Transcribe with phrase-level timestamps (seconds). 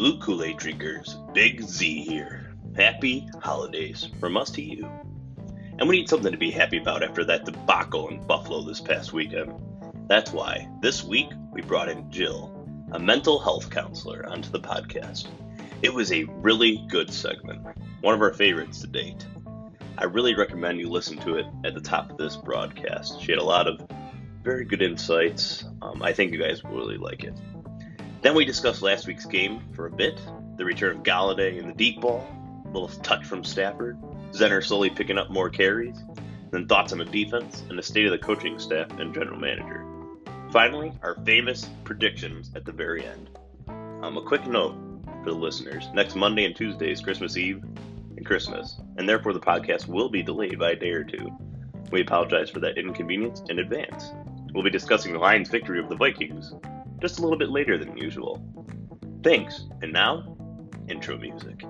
[0.00, 2.54] Blue Kool Aid drinkers, Big Z here.
[2.74, 4.88] Happy holidays from us to you.
[5.78, 9.12] And we need something to be happy about after that debacle in Buffalo this past
[9.12, 9.52] weekend.
[10.08, 15.26] That's why this week we brought in Jill, a mental health counselor, onto the podcast.
[15.82, 17.60] It was a really good segment,
[18.00, 19.26] one of our favorites to date.
[19.98, 23.20] I really recommend you listen to it at the top of this broadcast.
[23.20, 23.86] She had a lot of
[24.42, 25.66] very good insights.
[25.82, 27.34] Um, I think you guys will really like it.
[28.22, 30.20] Then we discussed last week's game for a bit,
[30.56, 32.26] the return of Golladay and the deep ball,
[32.66, 33.98] a little touch from Stafford,
[34.32, 35.96] Zenner slowly picking up more carries,
[36.50, 39.86] then thoughts on the defense and the state of the coaching staff and general manager.
[40.52, 43.30] Finally, our famous predictions at the very end.
[43.68, 44.74] Um, a quick note
[45.24, 47.62] for the listeners next Monday and Tuesday is Christmas Eve
[48.16, 51.30] and Christmas, and therefore the podcast will be delayed by a day or two.
[51.90, 54.12] We apologize for that inconvenience in advance.
[54.52, 56.52] We'll be discussing the Lions' victory over the Vikings
[57.00, 58.42] just a little bit later than usual.
[59.22, 60.36] Thanks, and now,
[60.88, 61.64] intro music.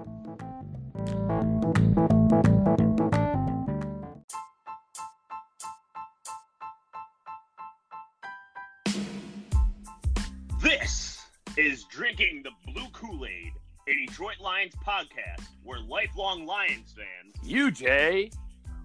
[10.60, 11.24] This
[11.56, 13.52] is Drinking the Blue Kool Aid,
[13.88, 18.30] a Detroit Lions podcast where lifelong Lions fans, UJ, Jay.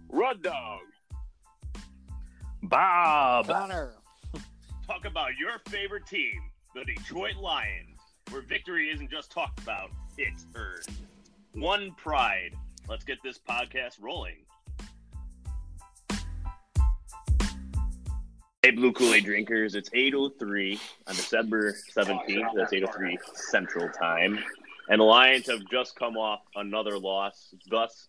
[0.09, 0.81] Rud Dog,
[2.61, 3.47] Bob.
[4.85, 6.39] Talk about your favorite team,
[6.75, 10.87] the Detroit Lions, where victory isn't just talked about, it's earned.
[11.53, 12.53] One pride.
[12.87, 14.35] Let's get this podcast rolling.
[18.61, 22.53] Hey, Blue Kool-Aid drinkers, it's 8.03 on December 17th.
[22.55, 24.37] That's 8.03 Central Time.
[24.89, 28.07] And the Lions have just come off another loss, thus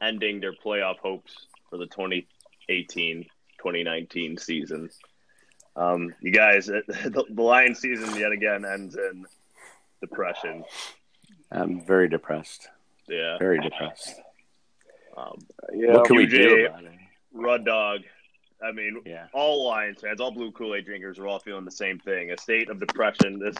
[0.00, 4.90] ending their playoff hopes for the 2018-2019 season.
[5.76, 9.26] Um, you guys, the, the Lions season yet again ends in
[10.00, 10.64] depression.
[11.50, 12.68] I'm very depressed.
[13.08, 13.38] Yeah.
[13.38, 14.20] Very depressed.
[15.16, 15.38] Um,
[15.72, 16.92] yeah, what can we do QJ, about it?
[17.32, 18.00] Rud Dog.
[18.62, 19.26] I mean, Yeah.
[19.32, 22.38] all Lions fans, all blue Kool Aid drinkers are all feeling the same thing a
[22.38, 23.38] state of depression.
[23.38, 23.56] This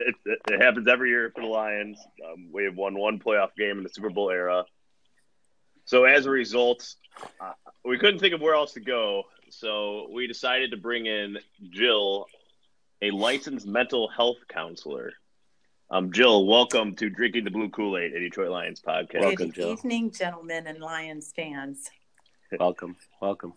[0.00, 1.98] it, it, it happens every year for the Lions.
[2.30, 4.64] Um, we have won one playoff game in the Super Bowl era.
[5.84, 6.94] So, as a result,
[7.40, 7.52] uh,
[7.84, 9.24] we couldn't think of where else to go.
[9.54, 11.36] So, we decided to bring in
[11.68, 12.24] Jill,
[13.02, 15.12] a licensed mental health counselor.
[15.90, 19.20] Um, Jill, welcome to Drinking the Blue Kool Aid, a Detroit Lions podcast.
[19.20, 19.72] Welcome, Good Jill.
[19.72, 21.90] evening, gentlemen and Lions fans.
[22.58, 22.96] Welcome.
[23.20, 23.52] Welcome.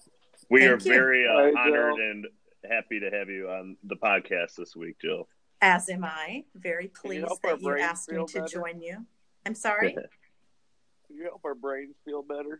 [0.49, 0.93] We Thank are you.
[0.93, 2.25] very uh, Hi, honored and
[2.69, 5.29] happy to have you on the podcast this week, Jill.
[5.61, 6.43] As am I.
[6.55, 8.47] Very pleased help our that you asked me to better?
[8.47, 9.05] join you.
[9.45, 9.93] I'm sorry.
[11.07, 12.59] Can you help our brains feel better?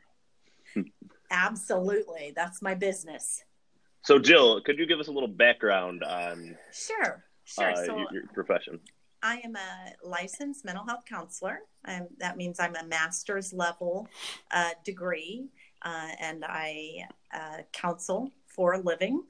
[1.32, 2.34] Absolutely.
[2.36, 3.44] That's my business.
[4.04, 7.24] So, Jill, could you give us a little background on Sure.
[7.46, 7.72] Sure.
[7.72, 8.80] uh, so your, your profession?
[9.24, 11.62] I am a licensed mental health counselor.
[11.88, 14.08] Um, that means I'm a master's level
[14.52, 15.48] uh, degree,
[15.82, 19.24] uh, and I uh, counsel for a living.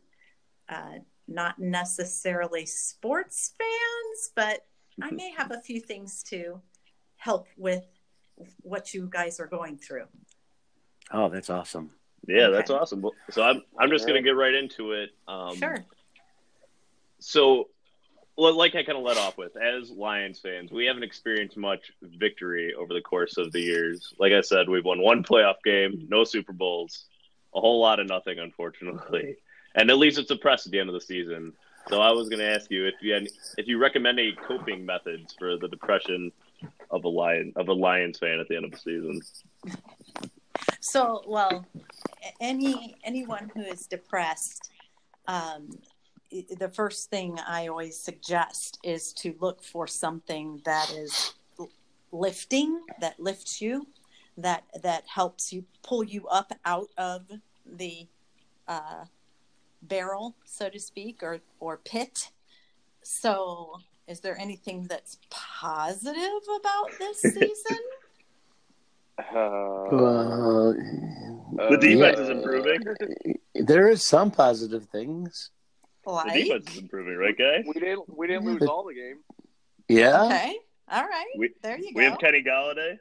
[0.67, 4.66] Uh, not necessarily sports fans, but
[5.01, 6.61] I may have a few things to
[7.17, 7.85] help with
[8.61, 10.07] what you guys are going through.
[11.11, 11.91] Oh, that's awesome.
[12.27, 12.53] Yeah, Okay.
[12.53, 13.05] that's awesome.
[13.29, 15.11] So, I'm I'm just gonna get right into it.
[15.27, 15.85] Um, sure.
[17.19, 17.69] So,
[18.38, 22.73] like I kind of let off with, as Lions fans, we haven't experienced much victory
[22.73, 24.13] over the course of the years.
[24.19, 27.05] Like I said, we've won one playoff game, no Super Bowls,
[27.53, 29.37] a whole lot of nothing, unfortunately,
[29.75, 31.53] and at least it's a press at the end of the season.
[31.87, 34.85] So I was going to ask you if you had, if you recommend any coping
[34.85, 36.31] methods for the depression
[36.90, 39.22] of a lion of a Lions fan at the end of the season.
[40.85, 41.66] So, well,
[42.40, 44.70] any anyone who is depressed,
[45.28, 45.79] um,
[46.32, 51.34] the first thing I always suggest is to look for something that is
[52.11, 53.87] lifting, that lifts you,
[54.37, 57.31] that that helps you pull you up out of
[57.66, 58.05] the
[58.67, 59.05] uh,
[59.81, 62.29] barrel, so to speak, or or pit.
[63.02, 67.81] So, is there anything that's positive about this season?
[69.17, 69.23] Uh,
[69.91, 72.23] Well, The defense yeah.
[72.23, 72.82] is improving.
[73.56, 75.52] there is some positive things.
[76.06, 77.64] The defense is improving, right, guys?
[77.66, 79.17] we didn't we didn't lose but- all the game.
[79.88, 80.58] Yeah, okay,
[80.91, 81.97] all right, We- there you go.
[82.00, 82.97] We have Kenny Golladay.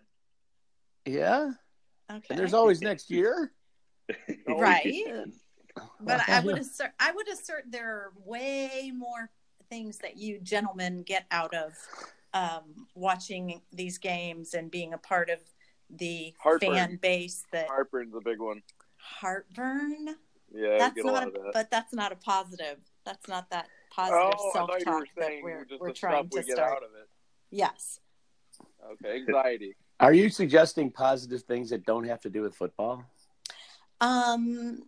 [1.07, 1.51] yeah.
[2.11, 3.53] okay, And there's always next year.
[4.47, 5.05] Right.
[6.01, 9.29] But I would assert, I would assert there are way more
[9.71, 11.73] things that you gentlemen get out of
[12.33, 15.41] um, watching these games and being a part of
[15.91, 16.75] the Heartburn.
[16.75, 18.63] fan base that Heartburn's a big one.
[18.97, 20.17] heartburn.
[20.55, 21.53] Yeah, that's we get a not, lot a, of that.
[21.53, 22.79] but that's not a positive.
[23.05, 25.89] That's not that positive oh, I self thought you were talk that we're just we're
[25.89, 26.73] the trying stuff we to get start.
[26.73, 27.09] out of it.
[27.51, 28.01] Yes.
[28.93, 29.77] Okay, anxiety.
[30.01, 33.05] Are you suggesting positive things that don't have to do with football?
[34.01, 34.83] Um,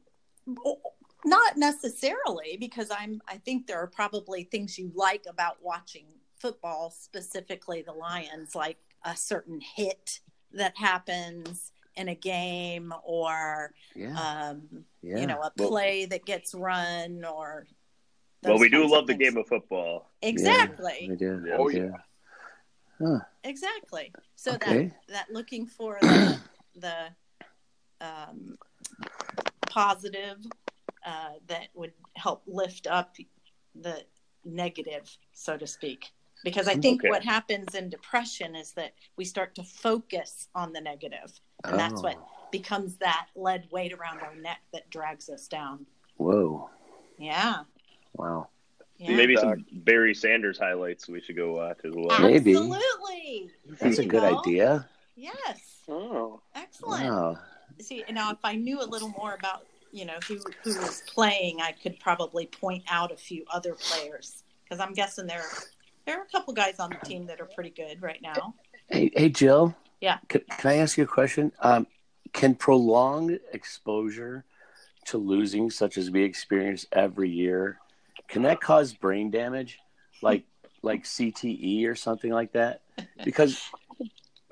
[1.25, 3.21] not necessarily because I'm.
[3.29, 6.07] I think there are probably things you like about watching
[6.39, 10.21] football, specifically the Lions, like a certain hit
[10.53, 15.19] that happens in a game, or Yeah, um, yeah.
[15.19, 17.67] you know, a Well- play that gets run, or.
[18.43, 20.11] Well, we do love the game of football.
[20.23, 21.07] Exactly.
[21.09, 21.43] we do.
[21.47, 21.57] Yeah.
[21.59, 21.95] Oh, we do.
[22.99, 23.21] Huh.
[23.45, 24.13] Exactly.
[24.37, 24.87] So Okay.
[24.87, 26.39] that that looking for the,
[26.77, 27.09] the
[28.01, 28.57] um,
[29.69, 30.39] positive
[31.05, 33.17] uh, that would help lift up
[33.75, 34.05] the
[34.45, 36.13] negative, so to speak.
[36.47, 37.09] Because I mm, think Okay.
[37.11, 41.33] what happens in depression is that we start to focus on the negative,
[41.65, 42.29] and that's what Oh.
[42.53, 45.87] becomes that lead weight around our neck that drags us down.
[46.19, 46.71] Whoa!
[47.19, 47.65] Yeah.
[48.15, 48.47] Wow.
[48.97, 49.17] yeah.
[49.17, 52.21] Maybe some Barry Sanders highlights we should go watch as well.
[52.21, 52.53] Maybe.
[52.55, 53.51] Absolutely.
[53.81, 54.39] That's a good go.
[54.39, 54.89] idea.
[55.17, 55.83] Yes.
[55.89, 57.07] Oh, Excellent.
[57.07, 57.39] Wow.
[57.81, 61.61] see now if i knew a little more about you know who who was playing
[61.61, 65.45] i could probably point out a few other players because i'm guessing there
[66.07, 68.55] there are a couple guys on the team that are pretty good right now
[68.89, 69.75] Hey, hey, Jill.
[70.01, 70.19] Yeah.
[70.29, 71.51] Can, can I ask you a question?
[71.61, 71.89] Um,
[72.33, 74.45] can prolonged exposure
[75.07, 77.81] to losing, such as we experience every year,
[78.29, 79.81] can that cause brain damage,
[80.23, 80.45] like
[80.83, 82.83] like CTE or something like that?
[83.25, 83.61] Because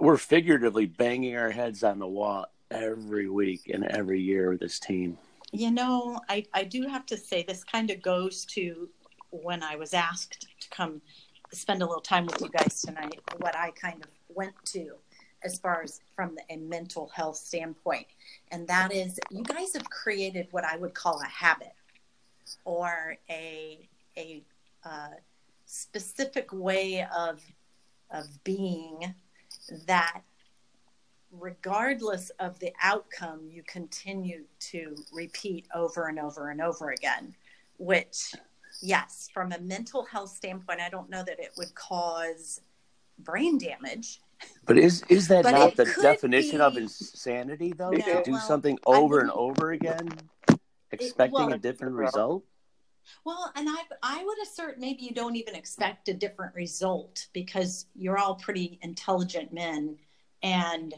[0.01, 4.81] we're figuratively banging our heads on the wall every week and every year with this
[4.81, 5.17] team.
[5.53, 8.89] you know i i do have to say this kind of goes to
[9.31, 11.01] when i was asked to come
[11.55, 14.95] spend a little time with you guys tonight what i kind of went to
[15.45, 18.07] as far as from a mental health standpoint.
[18.51, 21.75] And that is you guys have created what i would call a habit
[22.65, 24.43] or a a
[24.85, 25.09] uh,
[25.67, 27.43] specific way of
[28.11, 29.15] of being
[29.87, 30.23] that
[31.33, 37.35] regardless of the outcome you continue to repeat over and over and over again
[37.79, 38.35] which
[38.83, 42.61] yes from a mental health standpoint i don't know that it would cause
[43.19, 44.21] brain damage
[44.67, 47.91] But is is that not the could definition of insanity, though?
[47.91, 50.09] No, to do well, something I over and over again,
[50.91, 52.45] expecting well- a different result?
[53.25, 57.87] Well, and I I would assert maybe you don't even expect a different result because
[57.95, 59.97] you're all pretty intelligent men,
[60.43, 60.95] and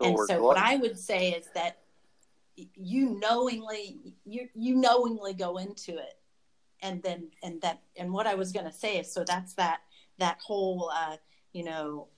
[0.00, 0.58] so and we're so what.
[0.58, 1.78] I would say is that
[2.56, 6.18] you knowingly you you knowingly go into it,
[6.84, 9.80] and then and that and what I was going to say is so that's that
[10.18, 11.16] that whole uh,
[11.52, 12.08] you know.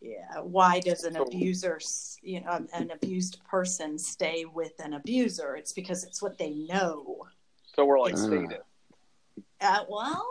[0.00, 1.80] Yeah, why does an abuser,
[2.22, 5.56] you know, an abused person stay with an abuser?
[5.56, 7.26] It's because it's what they know.
[7.74, 8.48] So we're like Uh.
[9.60, 10.24] Uh, well,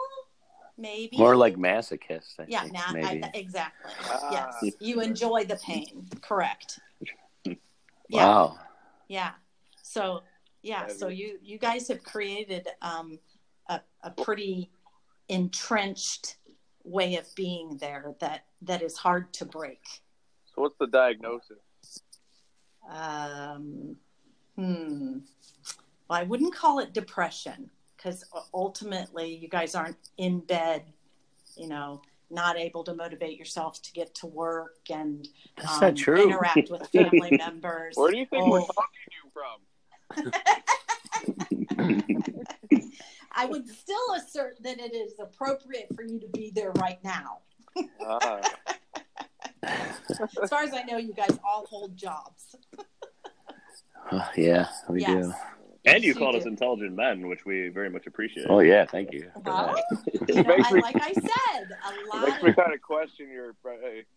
[0.78, 3.23] maybe More like masochist, I yeah, think, now maybe.
[3.26, 3.92] I, exactly.
[4.09, 4.30] Ah.
[4.64, 6.07] Yes, you enjoy the pain.
[6.21, 6.80] Correct.
[8.09, 8.59] Yeah, Wow.
[9.09, 9.31] yeah.
[9.83, 10.23] So
[10.62, 13.19] yeah, so you you guys have created um,
[13.69, 14.71] a a pretty
[15.30, 16.38] entrenched
[16.83, 19.83] way of being there that that is hard to break.
[20.45, 21.57] So what's the diagnosis?
[22.90, 23.97] Um,
[24.56, 25.19] hmm.
[26.09, 30.83] Well, I wouldn't call it depression because ultimately you guys aren't in bed,
[31.57, 35.28] you know, not able to motivate yourself to get to work and
[35.81, 36.30] um, true.
[36.30, 37.95] interact with family members.
[37.95, 39.62] Where do you think we're Oh, talking to you from?
[43.38, 47.40] I would still assert that it is appropriate for you to be there right now.
[48.04, 48.42] Ah,
[50.42, 52.56] As far as I know, you guys all hold jobs.
[54.12, 55.28] Oh, yeah, we yes.
[55.28, 55.34] do.
[55.86, 56.50] And you Yes, called us do.
[56.50, 58.48] intelligent men, which we very much appreciate.
[58.50, 59.32] Oh, yeah, thank you.
[59.46, 59.76] Well,
[60.28, 63.56] you know, I, like I said, a lot makes me kind of question your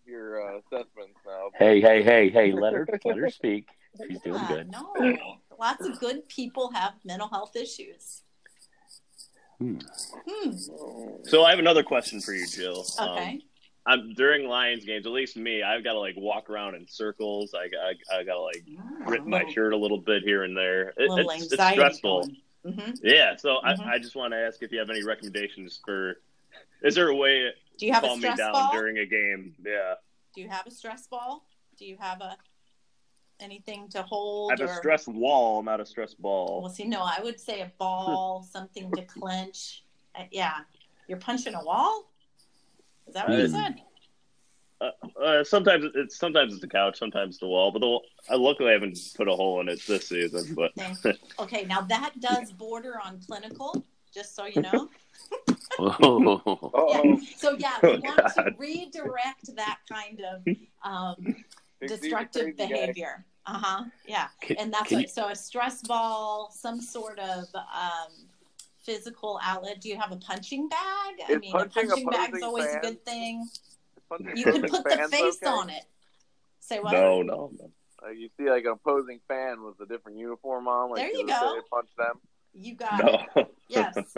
[0.07, 1.51] your uh, assessments now.
[1.55, 3.69] Hey, hey, hey, hey, let her let her speak.
[4.09, 4.71] She's doing good.
[4.71, 4.95] No,
[5.59, 8.23] lots of good people have mental health issues.
[9.61, 9.79] Hmm.
[10.27, 10.53] Hmm.
[11.25, 12.85] So I have another question for you, Jill.
[12.99, 13.41] Um, Okay.
[13.87, 15.07] I'm during Lions games.
[15.07, 17.55] At least me, I've got to like walk around in circles.
[17.55, 17.65] I
[18.15, 18.63] I, I got to like
[19.07, 20.91] rip my shirt a little bit here and there.
[20.97, 22.29] It, it's, it's stressful.
[22.65, 23.37] hmm Yeah.
[23.37, 23.87] So Mhm.
[23.87, 26.21] I, I just want to ask if you have any recommendations for.
[26.83, 28.71] Is there a way Do you to have a calm me stress down ball?
[28.71, 29.55] during a game?
[29.65, 29.95] Yeah.
[30.35, 31.47] Do you have a stress ball?
[31.79, 32.37] Do you have a
[33.41, 34.53] anything to hold?
[34.53, 36.61] I have a stress wall, not a stress ball.
[36.63, 39.85] Well, see, no, I would say a ball, something to clench.
[40.19, 40.59] Uh, yeah,
[41.09, 42.11] you're punching a wall.
[43.07, 43.81] Is that what you Uh, said?
[45.23, 47.71] Uh, sometimes it's sometimes it's the couch, sometimes the wall.
[47.71, 50.55] But the wall, I luckily I haven't put a hole in it this season.
[50.55, 54.89] But Thank- Okay, now that does border on clinical, just so you know.
[55.79, 56.35] Oh,
[56.75, 57.21] Uh-oh.
[57.37, 60.45] So yeah, we Oh, want to redirect that kind of
[60.83, 61.17] um,
[61.81, 62.67] Big Z's a destructive crazy guy.
[62.67, 63.25] behavior.
[63.47, 63.85] Uh huh.
[64.07, 65.03] Yeah, Can- and that's what.
[65.03, 68.13] you- So a stress ball, some sort of um,
[68.83, 69.81] physical outlet.
[69.81, 71.15] Do you have a punching bag?
[71.29, 73.49] I Is mean, a punching punching bag's opposing always a good thing.
[74.35, 75.47] You can put the face okay?
[75.47, 75.85] on it.
[76.61, 76.93] Say what?
[76.93, 77.71] no, no, no.
[78.03, 80.91] Like you see, like an opposing fan with a different uniform on.
[80.91, 81.61] Like There you to say go.
[81.71, 82.21] Punch them.
[82.55, 83.55] You got it.
[83.69, 83.95] Yes,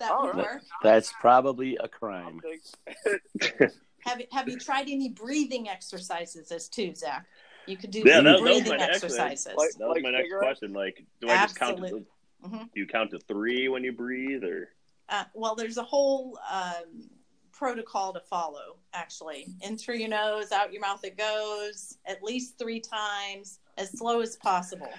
[0.00, 0.44] that All would right.
[0.44, 0.62] work.
[0.82, 2.40] that's probably a I'll crime.
[4.04, 7.26] Have have you tried any breathing exercises as too, Zach?
[7.66, 9.46] You could do Yeah, some that- that was breathing my next- exercises.
[9.56, 10.44] Like- that was my next cigarettes?
[10.60, 10.72] question.
[10.72, 11.76] Like, do I just count?
[11.78, 12.06] To, Absolutely.
[12.44, 12.72] Mhm.
[12.72, 14.70] Do you count to three when you breathe, or
[15.08, 17.08] Uh, well, there's a whole um,
[17.52, 19.46] protocol to follow, actually.
[19.62, 24.20] In through your nose, out your mouth it goes, at least three times, as slow
[24.20, 24.92] as possible.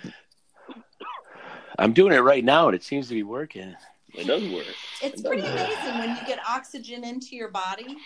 [1.78, 3.76] I'm doing it right now, and it seems to be working.
[4.14, 4.66] it does work?
[5.04, 7.98] It's pretty amazing when you get oxygen into your body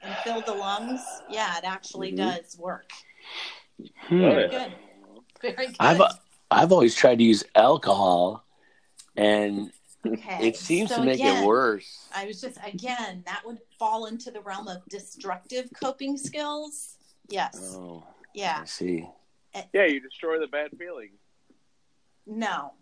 [0.00, 1.02] and fill the lungs.
[1.28, 2.16] Yeah, it actually Mhm.
[2.16, 2.90] does work.
[4.08, 4.20] Hmm.
[4.20, 4.72] Very good.
[5.40, 5.76] Very good.
[5.80, 6.00] I've
[6.50, 8.44] I've always tried to use alcohol,
[9.16, 9.70] and
[10.06, 10.46] okay.
[10.48, 12.08] it seems so to make again, it worse.
[12.14, 16.96] I was just again that would fall into the realm of destructive coping skills.
[17.28, 17.76] Yes.
[17.78, 18.58] Oh, Yeah.
[18.62, 19.08] I see.
[19.72, 21.10] yeah, you destroy the bad feeling.
[22.26, 22.72] No.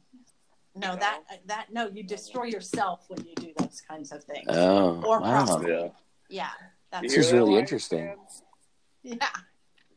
[0.74, 0.96] No, No?
[0.96, 4.46] that that no, you destroy yourself when you do those kinds of things.
[4.48, 5.44] Oh, Or wow.
[5.44, 5.72] property.
[5.72, 5.88] Yeah.
[6.30, 6.50] yeah.
[6.90, 8.16] That's This is really interesting.
[9.02, 9.28] yeah.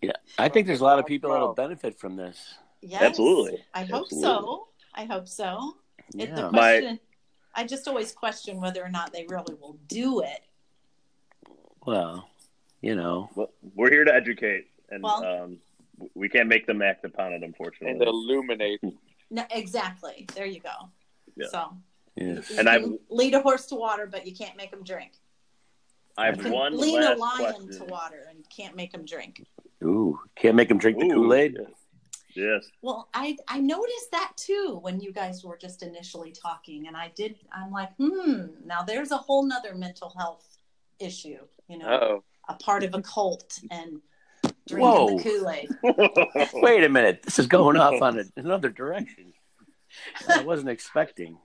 [0.01, 2.55] Yeah, I think there's a lot of people that'll benefit from this.
[2.81, 3.01] Yes.
[3.03, 3.63] Absolutely.
[3.74, 4.22] I hope Absolutely.
[4.22, 4.67] so.
[4.96, 5.75] I hope so.
[6.17, 6.50] It, the Yeah.
[6.51, 7.00] My-
[7.53, 10.41] I just always question whether or not they really will do it.
[11.86, 12.27] Well,
[12.81, 15.58] you know, Well, we're here to educate, and Well- um,
[16.15, 18.05] we can't make them act upon it, And unfortunately.
[18.05, 18.81] illuminate.
[19.34, 20.25] No, exactly.
[20.36, 20.89] There you go.
[21.38, 21.48] Yeah.
[21.51, 21.77] So
[22.17, 22.24] yeah.
[22.25, 25.13] you, you And I've- lead a horse to water, but you can't make him drink.
[26.17, 27.77] I You have one lead last a lion question.
[27.79, 29.46] to water and can't make him drink.
[29.84, 31.58] Ooh, can't make them drink the Kool Aid.
[31.60, 31.70] Yes.
[32.36, 32.64] yes.
[32.82, 37.12] Well, I I noticed that too when you guys were just initially talking, and I
[37.16, 37.36] did.
[37.52, 38.48] I'm like, hmm.
[38.66, 40.46] Now there's a whole nother mental health
[41.00, 41.40] issue.
[41.68, 44.02] You know, Oh, a part of a cult and
[44.68, 45.18] drinking Whoa.
[45.18, 45.70] the Kool Aid.
[46.62, 49.34] Wait a minute, this is going off on a, another direction.
[50.30, 51.38] I wasn't expecting.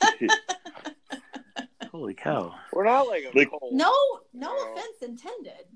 [1.90, 2.54] Holy cow!
[2.72, 3.72] we're not like a Like- cult.
[3.72, 3.92] No,
[4.32, 4.72] no No.
[4.72, 5.66] offense intended.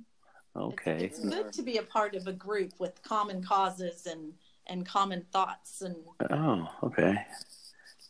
[0.56, 4.32] It's- Okay, It's, good to be a part of a group with common causes and
[4.68, 5.94] and common thoughts and
[6.30, 7.24] oh, okay,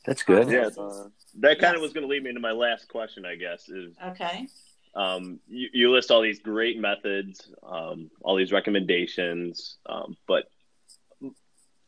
[0.04, 0.48] that's good.
[0.48, 0.68] Yeah.
[0.78, 1.08] Uh,
[1.40, 3.68] that kind of was going to lead me into my last question, I guess.
[3.68, 4.46] Is okay.
[4.94, 10.44] um, you, you list all these great methods, um, all these recommendations, um, but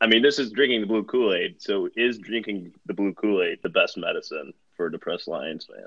[0.01, 1.61] I mean, this is drinking the blue Kool Aid.
[1.61, 5.87] So, is drinking the blue Kool Aid the best medicine for a depressed Lions fan?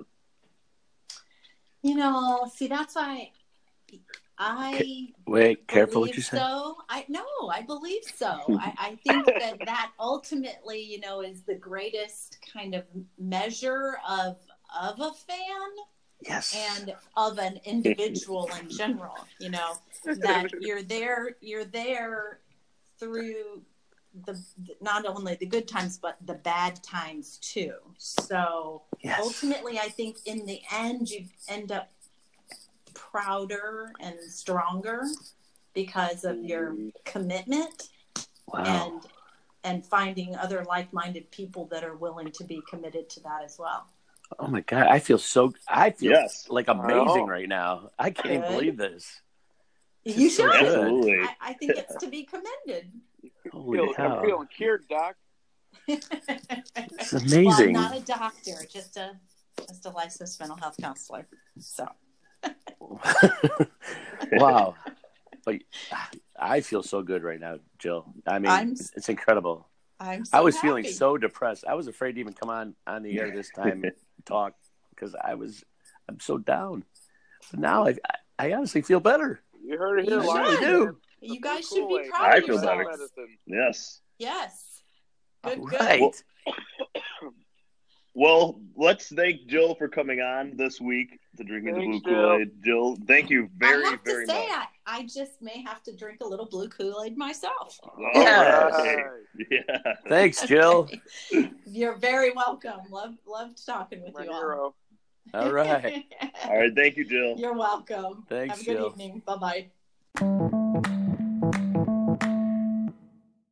[1.81, 3.31] You know, see, that's why
[4.43, 6.37] I Wait, careful what you say.
[6.37, 8.39] So I no, I believe so.
[8.59, 12.83] I, I think that that ultimately, you know, is the greatest kind of
[13.19, 14.37] measure of
[14.79, 15.69] of a fan
[16.23, 16.55] Yes.
[16.77, 19.15] and of an individual in general.
[19.39, 19.73] You know
[20.05, 22.39] that you're there, you're there
[22.99, 23.63] through
[24.25, 24.39] the
[24.81, 27.73] not only the good times but the bad times too.
[27.97, 29.19] So yes.
[29.23, 31.89] ultimately i think in the end you end up
[33.11, 35.03] prouder and stronger
[35.73, 36.75] because of your
[37.05, 37.89] commitment
[38.47, 38.63] Wow.
[38.65, 39.01] and
[39.63, 43.87] and finding other like-minded people that are willing to be committed to that as well
[44.39, 45.53] oh my god, I feel so.
[45.67, 46.47] I feel Yes.
[46.49, 47.25] like amazing Wow.
[47.27, 47.89] right now.
[47.99, 48.51] I can't Good.
[48.51, 49.21] believe this.
[50.05, 50.65] you should good.
[50.65, 51.19] Absolutely.
[51.19, 52.91] I, I think it's to be commended
[53.51, 54.17] Holy feel, cow.
[54.19, 55.15] I'm feeling cured, Doc.
[55.87, 56.07] It's
[57.13, 57.67] well, amazing.
[57.67, 59.11] i'm not a doctor just a
[59.67, 61.27] just a licensed mental health counselor
[61.59, 61.85] so
[64.33, 64.75] wow.
[65.45, 65.55] But
[66.39, 68.05] I feel so good right now, Jill.
[68.27, 69.67] I mean, I'm- it's incredible.
[69.99, 70.67] i'm so I was happy.
[70.67, 71.65] feeling so depressed.
[71.67, 73.93] I was afraid to even come on on the air this time and
[74.25, 74.53] talk
[74.91, 75.63] because I was
[76.09, 76.83] I'm so down.
[77.51, 77.95] But now I
[78.39, 79.41] I honestly feel better.
[79.63, 80.49] You heard it here You live.
[80.59, 80.61] should.
[80.61, 80.97] do.
[81.21, 82.09] You guys Blue should be Kool-Aid.
[82.09, 82.85] proud I of feel better.
[83.45, 84.01] Yes.
[84.17, 84.81] Yes.
[85.43, 85.79] Good, All good.
[85.79, 86.01] right.
[86.01, 86.13] Well-
[88.13, 92.15] Well, let's thank Jill for coming on this week to drinking the blue Thanks, Jill.
[92.15, 92.51] Kool Aid.
[92.63, 94.67] Jill, thank you very, I have very to say, much.
[94.85, 97.79] I, I just may have to drink a little blue Kool Aid myself.
[97.83, 98.71] All Yes.
[98.73, 99.47] right.
[99.49, 99.93] Yeah.
[100.09, 100.89] Thanks, Jill.
[101.65, 102.81] You're very welcome.
[102.89, 104.75] Love, loved talking with My you all.
[105.33, 106.03] All right.
[106.49, 106.75] All right.
[106.75, 107.37] Thank you, Jill.
[107.37, 108.25] You're welcome.
[108.27, 108.87] Thanks, Have a good Jill.
[108.89, 109.21] evening.
[109.25, 109.67] Bye bye.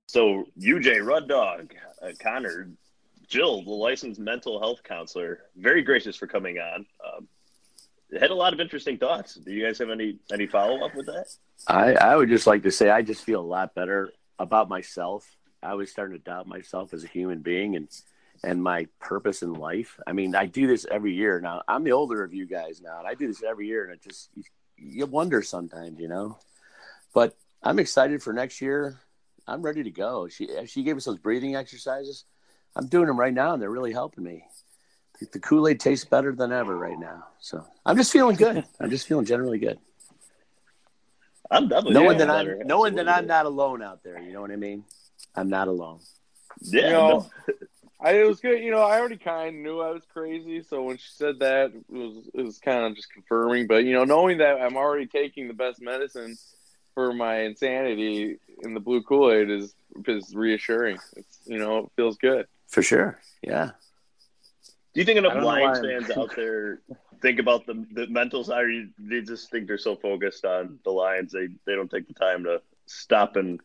[0.07, 2.71] So, UJ, Rud Dog, uh, Connor,
[3.29, 6.85] Jill, the licensed mental health counselor, very gracious for coming on.
[7.05, 7.27] Um,
[8.19, 9.35] had a lot of interesting thoughts.
[9.35, 11.27] Do you guys have any any follow up with that?
[11.67, 15.29] I, I would just like to say I just feel a lot better about myself.
[15.61, 17.87] I was starting to doubt myself as a human being and
[18.43, 19.99] and my purpose in life.
[20.07, 21.61] I mean, I do this every year now.
[21.67, 24.01] I'm the older of you guys now, and I do this every year, and it
[24.01, 24.43] just you,
[24.77, 26.39] you wonder sometimes, you know.
[27.13, 28.99] But I'm excited for next year.
[29.45, 30.27] I'm ready to go.
[30.29, 32.25] She she gave us those breathing exercises.
[32.79, 34.45] I'm doing them right now, and they're really helping me.
[35.33, 37.25] The Kool Aid tastes better than ever right now.
[37.39, 38.63] So I'm just feeling good.
[38.79, 39.77] I'm just feeling generally good
[41.51, 42.61] I'm definitely knowing feeling that.
[42.61, 44.21] I'm knowing that I'm not alone out there.
[44.21, 44.83] You know what I mean?
[45.35, 45.99] I'm not alone.
[46.61, 46.85] Yeah.
[46.85, 47.29] You know.
[48.01, 48.63] I it was good.
[48.63, 51.73] You know, I already kind of knew I was crazy, so when she said that,
[51.73, 53.67] it was it was kind of just confirming.
[53.67, 56.37] But you know, knowing that I'm already taking the best medicine
[56.93, 59.73] for my insanity in the blue Kool Aid is
[60.07, 60.97] is reassuring.
[61.17, 62.47] It's you know, it feels good.
[62.69, 63.19] For sure.
[63.41, 63.71] Yeah.
[64.93, 66.81] Do you think enough Lions fans out there
[67.21, 70.79] think about the the mental side, or you, they just think they're so focused on
[70.83, 73.59] the Lions they they don't take the time to stop and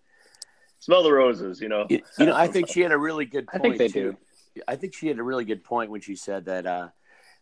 [0.80, 1.60] smell the roses?
[1.60, 1.86] You know.
[1.88, 3.78] You, you know, I think she had a really good I point.
[3.78, 4.16] think they too.
[4.68, 6.88] I think she had a really good point when she said that uh,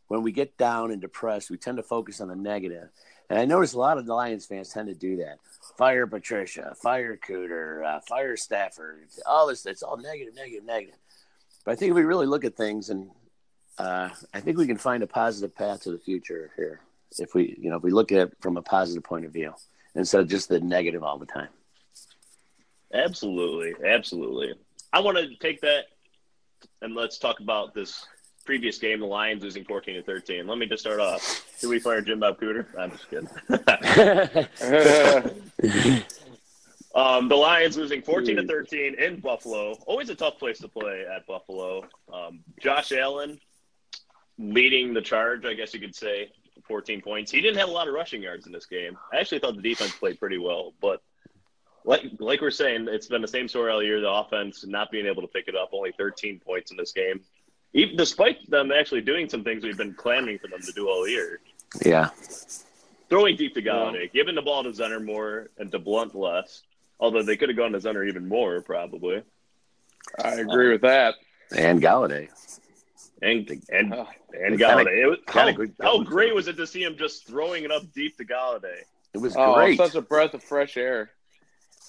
[0.08, 2.88] when we get down and depressed, we tend to focus on the negative.
[3.28, 5.38] And I notice a lot of the Lions fans tend to do that.
[5.76, 10.96] Fire Patricia, fire Cooter, uh, fire Stafford, all this, it's all negative, negative, negative.
[11.64, 13.10] But I think if we really look at things and
[13.78, 16.80] uh, I think we can find a positive path to the future here
[17.18, 19.54] if we, you know, if we look at it from a positive point of view
[19.94, 21.48] instead of just the negative all the time.
[22.92, 24.54] Absolutely, absolutely.
[24.92, 25.84] I want to take that
[26.80, 28.06] and let's talk about this
[28.44, 30.46] previous game, the Lions losing fourteen to thirteen.
[30.46, 31.46] Let me just start off.
[31.60, 32.66] Did we fire Jim Bob Cooter?
[32.78, 33.28] I'm just kidding.
[36.94, 39.72] um, the Lions losing fourteen to thirteen in Buffalo.
[39.86, 41.84] Always a tough place to play at Buffalo.
[42.12, 43.40] Um, Josh Allen
[44.38, 46.30] leading the charge, I guess you could say.
[46.68, 47.30] 14 points.
[47.30, 48.96] He didn't have a lot of rushing yards in this game.
[49.12, 51.02] I actually thought the defense played pretty well, but
[51.84, 54.00] like like we're saying, it's been the same story all year.
[54.00, 57.20] The offense not being able to pick it up, only 13 points in this game,
[57.72, 61.06] even despite them actually doing some things we've been clamoring for them to do all
[61.08, 61.40] year.
[61.84, 62.10] yeah.
[63.08, 66.62] Throwing deep to Golladay, giving the ball to Zenner more and to Blunt less.
[67.02, 69.22] Although they could have gone to Zenner even more, probably.
[70.22, 71.16] I agree with that.
[71.54, 72.28] And Golladay.
[73.20, 75.02] And and Oh, and They kinda- Golladay.
[75.02, 77.72] It was, how, kinda good- how great was it to see him just throwing it
[77.72, 78.82] up deep to Golladay?
[79.14, 79.76] It was oh, great.
[79.76, 81.10] such a breath of fresh air.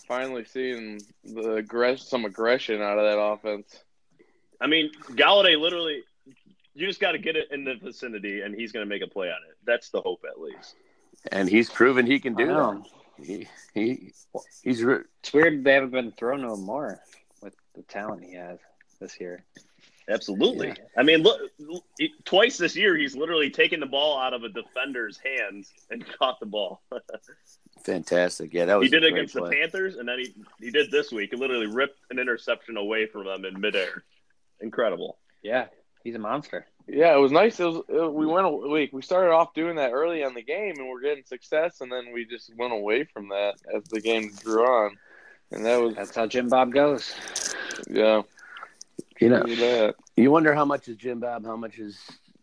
[0.07, 3.83] Finally seeing the aggress- some aggression out of that offense.
[4.59, 6.03] I mean, Golladay literally,
[6.73, 9.07] you just got to get it in the vicinity, and he's going to make a
[9.07, 9.57] play on it.
[9.63, 10.75] That's the hope, at least.
[11.31, 12.83] and he's proven he can do that.
[13.21, 14.13] He, he
[14.63, 16.99] he's re- It's weird they haven't been thrown no more
[17.41, 18.59] with the talent he has
[18.99, 19.43] this year.
[20.09, 20.69] Absolutely.
[20.69, 20.73] Yeah.
[20.97, 21.39] I mean, look,
[22.25, 26.39] twice this year, he's literally taken the ball out of a defender's hands and caught
[26.39, 26.81] the ball.
[27.83, 28.53] fantastic.
[28.53, 29.49] Yeah, that was he did it great against the.
[29.49, 31.29] Panthers, and then he, he did this week.
[31.31, 34.03] He literally ripped an interception away from them in midair.
[34.59, 35.17] Incredible.
[35.41, 35.67] Yeah,
[36.03, 36.67] he's a monster.
[36.87, 37.59] Yeah, it was nice.
[37.59, 38.91] It was, it, we went a week.
[38.91, 42.11] We started off doing that early on the game, and we're getting success, and then
[42.13, 44.97] we just went away from that as the game drew on,
[45.51, 47.15] and that was That's how Jim Bob goes.
[47.89, 48.23] yeah.
[49.19, 49.95] You know, look at that.
[50.17, 51.97] you wonder how much is Jim Bob, how much is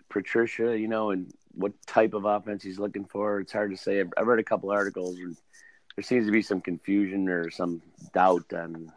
[0.08, 3.40] Patricia, you know, and what type of offense he's looking for.
[3.40, 4.00] It's hard to say.
[4.00, 5.36] I've, I've read a couple articles, and
[5.96, 7.82] there seems to be some confusion or some
[8.14, 8.90] doubt on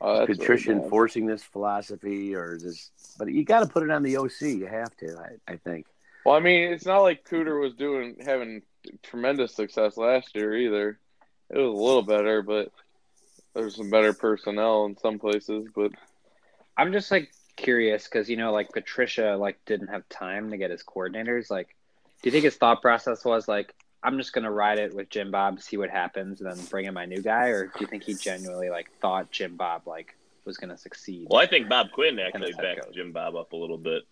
[0.00, 0.84] Oh, that's Patricia really bad.
[0.84, 2.90] enforcing this philosophy or this.
[3.18, 4.40] But you got to put it on the OC.
[4.42, 5.86] You have to, I, I think.
[6.24, 8.62] Well, I mean, it's not like Cooter was doing having
[9.02, 10.98] tremendous success last year either.
[11.50, 12.72] It was a little better, but
[13.54, 15.68] there's some better personnel in some places.
[15.74, 15.92] But
[16.76, 20.70] I'm just like curious because you know, like Patricia, like didn't have time to get
[20.70, 21.50] his coordinators.
[21.50, 21.76] Like,
[22.22, 25.30] do you think his thought process was like, I'm just gonna ride it with Jim
[25.30, 28.02] Bob, see what happens, and then bring in my new guy, or do you think
[28.04, 30.14] he genuinely like thought Jim Bob like
[30.44, 31.26] was gonna succeed?
[31.30, 32.94] Well, I think Bob Quinn actually that's backed goes.
[32.94, 34.02] Jim Bob up a little bit.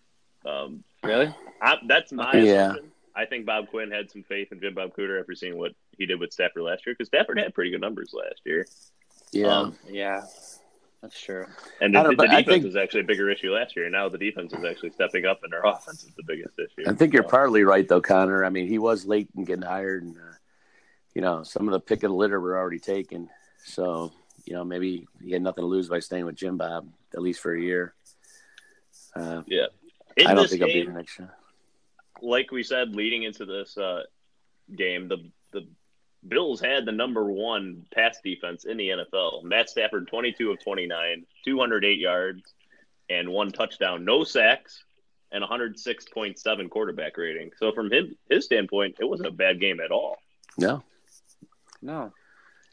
[0.46, 1.32] Um, Really?
[1.60, 2.68] I, that's my Yeah.
[2.70, 2.90] assumption.
[3.14, 6.06] I think Bob Quinn had some faith in Jim Bob Cooter after seeing what he
[6.06, 8.66] did with Stafford last year because Stafford had pretty good numbers last year.
[9.32, 9.48] Yeah.
[9.48, 10.22] Um, Yeah,
[11.02, 11.44] that's true.
[11.80, 13.90] and the, I the but I defense think- was actually a bigger issue last year.
[13.90, 16.88] Now the defense is actually stepping up, and their offense is the biggest issue.
[16.88, 18.44] I think you're So, partly right though, Connor.
[18.44, 20.34] I mean, he was late in getting hired, and uh,
[21.14, 23.28] you know, some of the pick of the litter were already taken.
[23.64, 24.12] So,
[24.44, 27.40] you know, maybe he had nothing to lose by staying with Jim Bob at least
[27.40, 27.94] for a year.
[29.14, 29.66] Uh, yeah.
[30.16, 31.30] In I don't this think I'll be game, here next year.
[32.22, 34.02] like we said, leading into this uh,
[34.74, 35.30] game, the the
[36.26, 39.42] Bills had the number one pass defense in the NFL.
[39.42, 42.54] Matt Stafford, 22 of 29, 208 yards,
[43.10, 44.84] and one touchdown, no sacks,
[45.32, 47.50] and 106.7 quarterback rating.
[47.58, 50.16] So from him, his standpoint, it wasn't a bad game at all.
[50.58, 50.82] No,
[51.80, 52.12] No,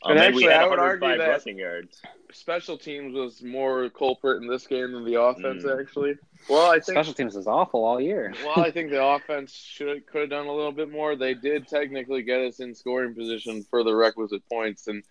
[0.03, 2.01] Um, And and actually, I would argue that- yards.
[2.31, 5.63] Special teams was more culprit in this game than the offense.
[5.63, 5.79] Mm.
[5.81, 6.15] Actually,
[6.47, 8.33] well, I think special teams is awful all year.
[8.45, 11.15] Well, I think the offense should could have done a little bit more.
[11.15, 15.03] They did technically get us in scoring position for the requisite points, and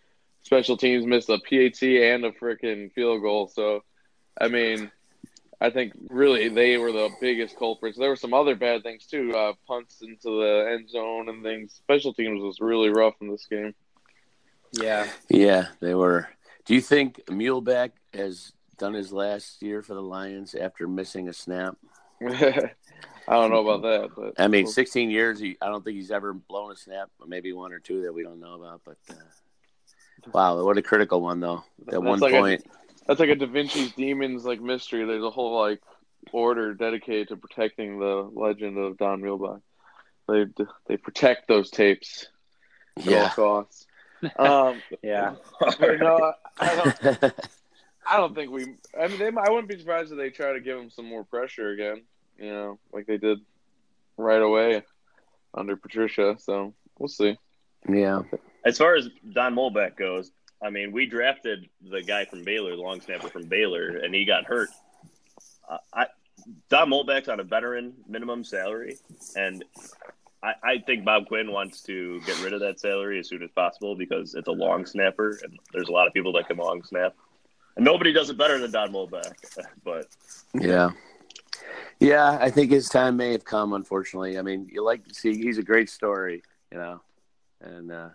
[0.43, 3.49] special teams missed a PAT and a freaking field goal.
[3.49, 3.83] So,
[4.41, 4.91] I mean,
[5.61, 7.99] I think really they were the biggest culprits.
[7.99, 11.75] There were some other bad things too, uh, punts into the end zone and things.
[11.75, 13.75] Special teams was really rough in this game.
[14.73, 16.29] Yeah, yeah, they were.
[16.65, 21.33] Do you think Muhlbach has done his last year for the Lions after missing a
[21.33, 21.77] snap?
[23.29, 25.39] I don't know about that, but I mean, 16 years.
[25.39, 27.11] He, I don't think he's ever blown a snap.
[27.19, 28.81] But maybe one or two that we don't know about.
[28.85, 31.65] But uh, wow, what a critical one though.
[31.81, 32.67] At That's one like a- point,
[33.07, 35.05] That's like a Da Vinci's Demons like mystery.
[35.05, 35.83] There's a whole like
[36.33, 39.61] order dedicated to protecting the legend of Don Muhlbach.
[40.27, 40.47] They
[40.87, 42.29] they protect those tapes
[42.99, 43.87] at all costs.
[44.39, 45.35] Um, yeah.
[45.61, 47.35] but no, I don't.
[48.11, 48.75] I don't think we.
[48.99, 49.27] I mean, they.
[49.27, 52.03] I wouldn't be surprised if they try to give him some more pressure again.
[52.39, 53.39] You know, like they did
[54.17, 54.83] right away
[55.55, 56.37] under Patricia.
[56.39, 57.37] So we'll see.
[57.89, 58.23] yeah.
[58.65, 60.31] As far as Don Muhlbach goes,
[60.63, 64.25] I mean, we drafted the guy from Baylor, the long snapper from Baylor, and he
[64.25, 64.71] got hurt.
[65.69, 66.07] Uh, I,
[66.69, 68.97] Don Muhlbach's on a veteran minimum salary,
[69.37, 69.65] and
[70.43, 73.51] I, I think Bob Quinn wants to get rid of that salary as soon as
[73.51, 76.83] possible because it's a long snapper, and there's a lot of people that can long
[76.85, 77.15] snap.
[77.77, 79.33] And nobody does it better than Don Muhlbach,
[79.85, 80.07] but
[80.55, 80.91] Yeah.
[82.01, 84.39] Yeah, I think his time may have come, unfortunately.
[84.39, 87.01] I mean, you like to see he's a great story, you know.
[87.61, 88.09] And uh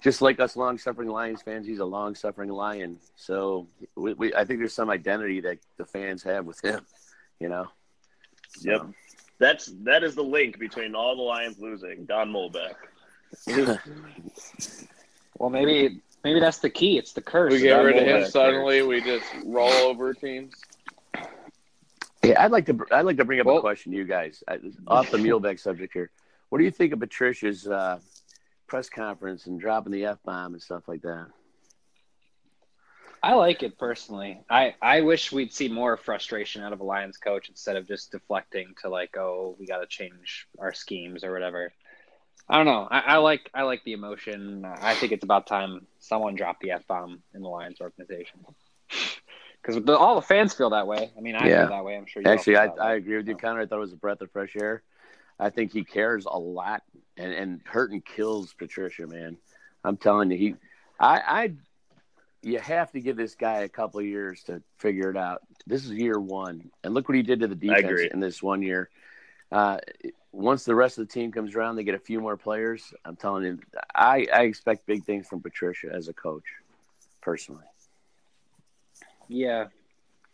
[0.00, 2.98] just like us long suffering Lions fans, he's a long suffering lion.
[3.16, 6.84] So we, we I think there's some identity that the fans have with him,
[7.38, 7.68] you know.
[8.56, 8.86] So, Yep.
[9.40, 12.74] That's that is the link between all the Lions losing Don Muhlbach.
[15.38, 16.98] Well, maybe maybe that's the key.
[16.98, 17.50] It's the curse.
[17.52, 18.30] We get Don rid of him Muhlbach.
[18.30, 18.82] suddenly.
[18.82, 20.52] We just roll over teams.
[22.22, 24.44] Yeah, I'd like to I'd like to bring up Well- a question to you guys.
[24.46, 26.10] I, off the Muhlbach subject here.
[26.50, 28.00] What do you think of Patricia's uh,
[28.66, 31.28] press conference and dropping the F bomb and stuff like that?
[33.22, 34.40] I like it personally.
[34.48, 38.12] I, I wish we'd see more frustration out of a Lions coach instead of just
[38.12, 41.72] deflecting to like, oh, we got to change our schemes or whatever.
[42.48, 42.88] I don't know.
[42.90, 44.64] I, I like I like the emotion.
[44.64, 48.40] I think it's about time someone dropped the f bomb in the Lions organization
[49.62, 51.12] because all the fans feel that way.
[51.16, 51.60] I mean, I Yeah.
[51.60, 51.96] feel that way.
[51.96, 52.22] I'm sure.
[52.22, 52.66] You Actually, I.
[52.66, 53.60] I agree with you, Connor.
[53.60, 54.82] I thought it was a breath of fresh air.
[55.38, 56.82] I think he cares a lot,
[57.16, 59.36] and and Hurton kills Patricia, man.
[59.84, 60.54] I'm telling you, he,
[60.98, 61.52] I, I,
[62.42, 65.42] you have to give this guy a couple of years to figure it out.
[65.66, 68.62] This is year one, and look what he did to the defense in this one
[68.62, 68.88] year.
[69.52, 69.78] Uh,
[70.32, 72.94] once the rest of the team comes around, they get a few more players.
[73.04, 73.58] I'm telling you,
[73.94, 76.44] I, I expect big things from Patricia as a coach,
[77.20, 77.64] personally.
[79.28, 79.66] Yeah,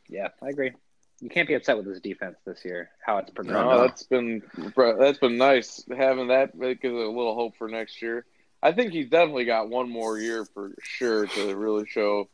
[0.08, 0.72] yeah, I agree.
[1.20, 2.90] You can't be upset with his defense this year.
[3.04, 3.64] How it's progressed.
[3.64, 4.42] No, that's been
[4.76, 6.58] that's been nice having that.
[6.58, 8.26] Gives a little hope for next year.
[8.62, 12.28] I think he's definitely got one more year for sure to really show.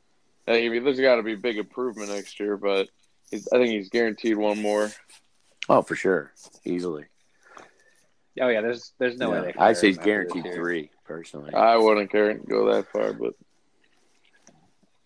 [0.46, 2.88] I mean, there's got to be big improvement next year, but
[3.30, 4.90] he's, I think he's guaranteed one more.
[5.68, 6.32] Oh, for sure,
[6.64, 7.04] easily.
[8.40, 9.42] Oh yeah, there's there's no Yeah.
[9.42, 9.54] way.
[9.58, 10.54] I say he's fire him guaranteed year.
[10.54, 11.52] three, personally.
[11.54, 13.34] I wouldn't care to go that far, but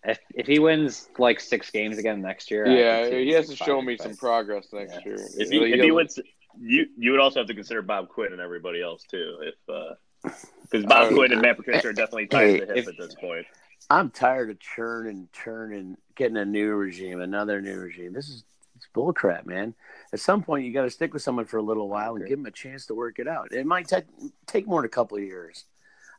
[0.03, 3.81] If if he wins like six games again next year, yeah, he has to show
[3.81, 5.01] me but- some progress next Yeah.
[5.05, 5.27] year.
[5.37, 6.17] If he, if he wins,
[6.59, 9.39] you you would also have to consider Bob Quinn and everybody else too.
[9.41, 12.97] If uh, because Bob Quinn and Matt Patricia are definitely tied to the hip at
[12.97, 13.45] this point.
[13.89, 18.13] I'm tired of churning, turning, getting a new regime, another new regime.
[18.13, 18.43] This is
[18.75, 19.73] it's bullcrap, man.
[20.13, 22.37] At some point, you got to stick with someone for a little while and give
[22.37, 23.51] them a chance to work it out.
[23.51, 24.01] It might ta-
[24.45, 25.65] take more than a couple of years.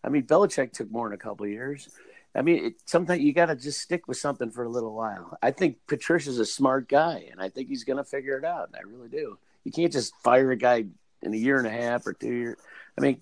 [0.02, 1.88] I mean, Belichick took more than a couple of years.
[2.34, 5.38] I mean, it, sometimes you got to just stick with something for a little while.
[5.42, 8.70] I think Patricia's a smart guy, and I think he's going to figure it out.
[8.74, 9.38] I really do.
[9.64, 10.86] You can't just fire a guy
[11.22, 12.56] in a year and a half or two years.
[12.98, 13.20] I mean,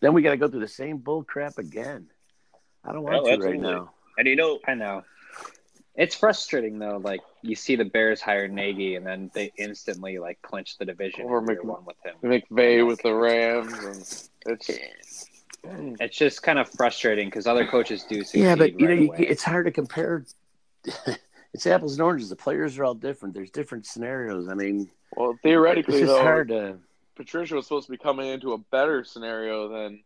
[0.00, 2.06] then we got to go through the same bull crap again.
[2.84, 3.90] I don't want Oh, to right now.
[4.18, 5.02] And you know, I know.
[5.96, 7.00] It's frustrating though.
[7.02, 11.24] Like you see the Bears hire Nagy, and then they instantly like clinch the division
[11.24, 12.16] Or in Mc- one with him.
[12.22, 14.70] McVay with the Rams, and it's
[16.00, 18.42] It's just kind of frustrating because other coaches do succeed.
[18.42, 20.24] Yeah, but you know, you, it's hard to compare.
[21.54, 22.28] it's apples and oranges.
[22.28, 23.34] The players are all different.
[23.34, 24.48] There's different scenarios.
[24.48, 26.22] I mean, well it's theoretically just though.
[26.22, 26.78] hard to.
[27.16, 30.02] Patricia was supposed to be coming into a better scenario than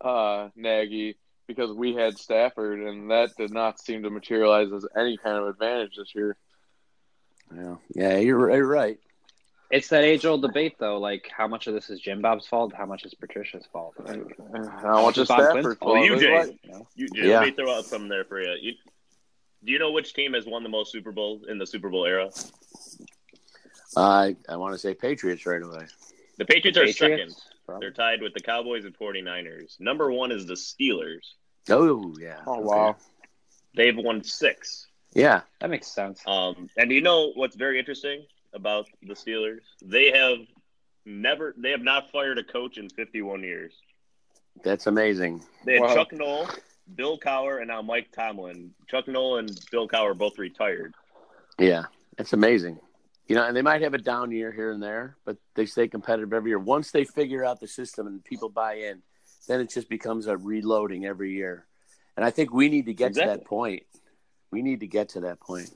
[0.00, 5.16] uh, Nagy because we had Stafford, and that did not seem to materialize as any
[5.16, 6.36] kind of advantage this year.
[7.54, 8.98] Yeah, yeah, you're, you're right.
[9.70, 10.98] It's that age old debate though.
[10.98, 12.72] Like how much of this is Jim Bob's fault?
[12.76, 13.94] How much is Patricia's fault?
[14.80, 15.80] How much is Bob Stafford?
[15.80, 16.38] Quinn's Oh, you, Jay.
[16.38, 16.88] Like, You know?
[16.94, 17.40] you, Yeah.
[17.40, 18.54] let me throw out something there for you.
[18.60, 18.72] you.
[19.64, 22.06] Do you know which team has won the most Super Bowls in the Super Bowl
[22.06, 22.30] era?
[23.96, 25.86] I I want to say Patriots right away.
[26.38, 27.10] The Patriots are second.
[27.16, 27.48] Patriots?
[27.80, 29.80] They're tied with the Cowboys and 49ers.
[29.80, 31.22] Number one is the Steelers.
[31.70, 32.40] Oh yeah.
[32.46, 32.96] oh wow!
[33.74, 34.88] They've won six.
[35.14, 35.42] Yeah.
[35.60, 36.20] That makes sense.
[36.26, 39.60] Um, and you know what's very interesting about the Steelers?
[39.82, 40.38] They have
[41.06, 43.72] never, they have not fired a coach in 51 years.
[44.62, 45.42] That's amazing.
[45.64, 45.94] They had Wow.
[45.94, 46.48] Chuck Noll,
[46.96, 48.72] Bill Cowher, and now Mike Tomlin.
[48.88, 50.94] Chuck Noll and Bill Cowher both retired.
[51.58, 51.84] Yeah,
[52.16, 52.78] that's amazing.
[53.26, 55.88] You know, and they might have a down year here and there, but they stay
[55.88, 56.58] competitive every year.
[56.58, 59.02] Once they figure out the system and people buy in,
[59.48, 61.66] then it just becomes a reloading every year.
[62.16, 63.84] And I think we need to get to that point.
[64.50, 65.70] We need to get to that point.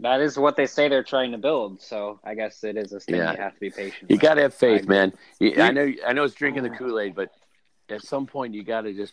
[0.00, 1.82] That is what they say they're trying to build.
[1.82, 3.32] So I guess it is a thing Yeah.
[3.32, 4.10] you have to be patient.
[4.10, 5.12] You got to have faith, I- man.
[5.40, 5.92] You, I know.
[6.06, 6.76] I know it's drinking the uh.
[6.76, 7.30] Kool Aid, but
[7.88, 9.12] at some point you got to just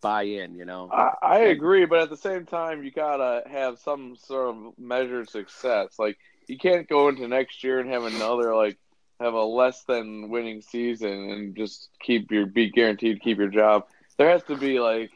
[0.00, 0.54] buy in.
[0.54, 0.90] You know.
[0.92, 5.30] I, I agree, but at the same time, you gotta have some sort of measured
[5.30, 5.98] success.
[5.98, 6.18] Like
[6.52, 8.76] you can't go into next year and have another like
[9.18, 13.48] have a less than winning season and just keep your be guaranteed to keep your
[13.48, 13.86] job.
[14.18, 15.10] There has to be like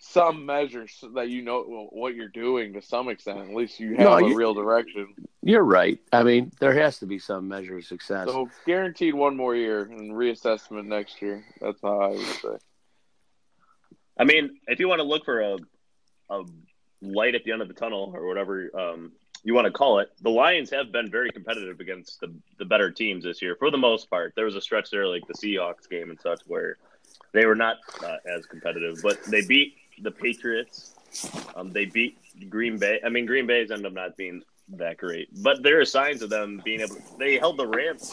[0.00, 3.38] some measures so that you know what you're doing to some extent.
[3.38, 5.14] At least you have No, a you- real direction.
[5.42, 5.98] You're right.
[6.12, 8.26] I mean, there has to be some measure of success.
[8.28, 11.42] So guaranteed one more year and reassessment next year.
[11.62, 12.56] That's how I would say.
[14.18, 15.56] I mean, if you want to look for a,
[16.28, 16.42] a
[17.00, 20.10] light at the end of the tunnel or whatever um, you want to call it,
[20.20, 23.78] the Lions have been very competitive against the, the better teams this year for the
[23.78, 24.34] most part.
[24.36, 26.76] There was a stretch there, like the Seahawks game and such, where
[27.32, 30.94] they were not uh, as competitive, but they beat the Patriots.
[31.54, 33.00] Um, they beat Green Bay.
[33.04, 34.42] I mean, Green Bay's ended up not being
[34.76, 36.96] that great, but there are signs of them being able.
[37.18, 38.12] They held the Rams.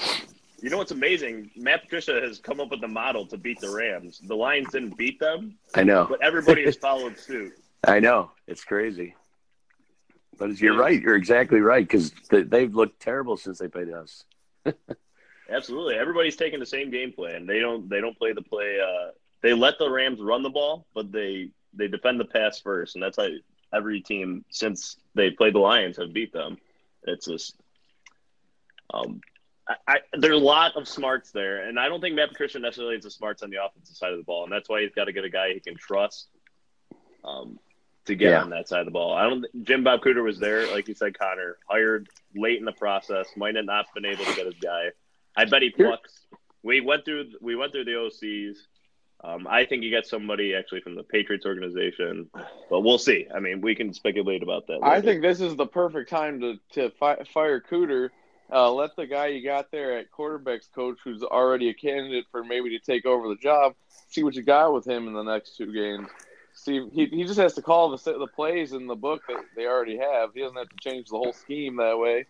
[0.61, 1.51] You know what's amazing?
[1.55, 4.19] Matt Patricia has come up with the model to beat the Rams.
[4.23, 6.07] The Lions didn't beat them, I know.
[6.09, 7.53] but everybody has followed suit.
[7.87, 8.31] I know.
[8.47, 9.13] It's crazy.
[10.37, 11.01] But you're right.
[11.01, 14.23] You're exactly right because they've looked terrible since they played us.
[15.49, 17.45] Absolutely, everybody's taking the same game plan.
[17.45, 17.89] They don't.
[17.89, 18.79] They don't play the play.
[18.81, 22.95] Uh, they let the Rams run the ball, but they they defend the pass first,
[22.95, 23.27] and that's how
[23.73, 26.57] every team since they played the Lions have beat them.
[27.03, 27.55] It's just.
[28.93, 29.21] Um,
[29.67, 32.95] I, I, there's a lot of smarts there, and I don't think Matt Patricia necessarily
[32.95, 35.05] has the smarts on the offensive side of the ball, and that's why he's got
[35.05, 36.29] to get a guy he can trust
[37.23, 37.59] um,
[38.07, 38.41] to get Yeah.
[38.41, 39.13] on that side of the ball.
[39.13, 39.45] I don't.
[39.63, 43.53] Jim Bob Cooter was there, like you said, Connor, hired late in the process, might
[43.53, 44.89] not have not been able to get his guy.
[45.35, 46.25] I bet he plucks.
[46.63, 47.31] We went through.
[47.41, 48.57] We went through the OCs.
[49.23, 52.29] Um, I think you got somebody actually from the Patriots organization,
[52.69, 53.27] but we'll see.
[53.33, 54.79] I mean, we can speculate about that.
[54.83, 58.09] I think this is the perfect time to to fi- fire Cooter.
[58.49, 62.43] Uh, let the guy you got there at quarterbacks coach, who's already a candidate for
[62.45, 63.73] maybe to take over the job,
[64.07, 66.07] see what you got with him in the next two games.
[66.57, 69.65] See, he, he just has to call the the plays in the book that they
[69.67, 70.33] already have.
[70.33, 72.25] He doesn't have to change the whole scheme that way,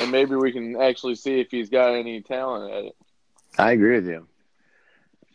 [0.00, 2.96] and maybe we can actually see if he's got any talent at it.
[3.58, 4.26] I agree with you.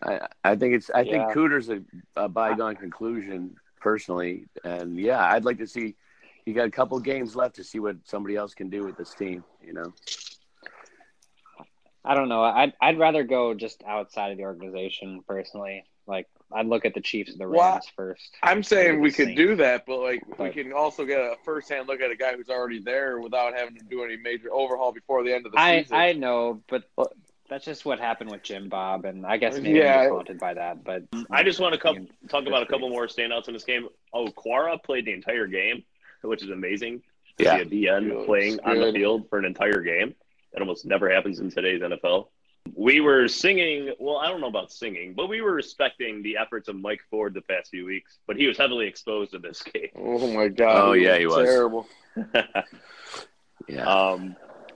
[0.04, 1.12] I I think it's I Yeah.
[1.12, 1.82] think Cooter's a,
[2.16, 5.96] a bygone conclusion personally, and yeah, I'd like to see.
[6.46, 9.14] You got a couple games left to see what somebody else can do with this
[9.14, 9.44] team.
[9.66, 9.94] You know.
[12.04, 12.44] I don't know.
[12.44, 15.86] I'd I'd rather go just outside of the organization personally.
[16.06, 18.32] Like I'd look at the Chiefs and the Rams Well, first.
[18.44, 21.88] I'm saying we could do that, but like we can also get a first hand
[21.88, 25.24] look at a guy who's already there without having to do any major overhaul before
[25.24, 25.96] the end of the I season.
[25.98, 26.84] I know, but
[27.50, 30.02] that's just what happened with Jim Bob, and I guess maybe Yeah.
[30.02, 30.84] I'm haunted by that.
[30.84, 33.88] But I just want to come, talk about a couple more standouts in this game.
[34.14, 35.84] Oh, Quara played the entire game,
[36.22, 37.02] which is amazing.
[37.40, 37.56] To Yeah.
[37.58, 38.26] see a DN Good.
[38.28, 40.14] playing on the field for an entire game.
[40.54, 42.30] That almost never happens in today's NFL.
[42.76, 46.68] We were singing, well, I don't know about singing, but we were respecting the efforts
[46.68, 49.90] of Mike Ford the past few weeks, but he was heavily exposed in this game.
[49.96, 50.90] Oh my god!
[50.90, 51.46] Oh, yeah, he was.
[51.48, 51.88] terrible.
[53.68, 53.86] Yeah.
[53.86, 54.36] Um,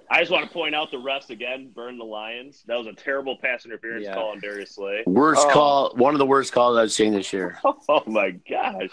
[0.09, 2.63] I just want to point out the refs again burn the Lions.
[2.67, 4.13] That was a terrible pass interference Yeah.
[4.13, 5.03] call on Darius Slay.
[5.05, 5.51] Worst Oh.
[5.51, 7.59] call, one of the worst calls I've seen this year.
[7.89, 8.89] Oh my gosh!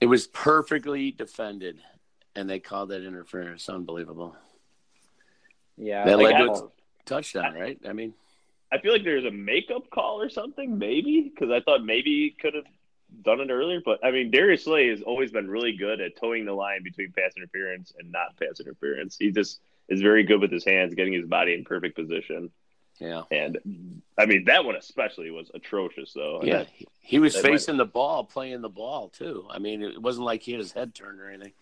[0.00, 1.80] It was perfectly defended,
[2.36, 3.68] and they called that interference.
[3.68, 4.36] Unbelievable.
[5.76, 6.60] Yeah, That like, led to I- a
[7.04, 7.78] touchdown, right?
[7.88, 8.14] I mean,
[8.72, 12.30] I feel like there's a makeup call or something, maybe, because I thought maybe he
[12.30, 12.64] could have
[13.22, 13.80] done it earlier.
[13.84, 17.12] But I mean, Darius Slay has always been really good at toeing the line between
[17.12, 19.16] pass interference and not pass interference.
[19.18, 22.50] He just is very good with his hands, getting his body in perfect position.
[22.98, 26.40] yeah, And I mean, that one especially was atrocious, though.
[26.42, 26.58] Yeah.
[26.58, 29.46] that- He, he was that might- facing the ball, playing the ball too.
[29.50, 31.52] I mean, it wasn't like he had his head turned or anything.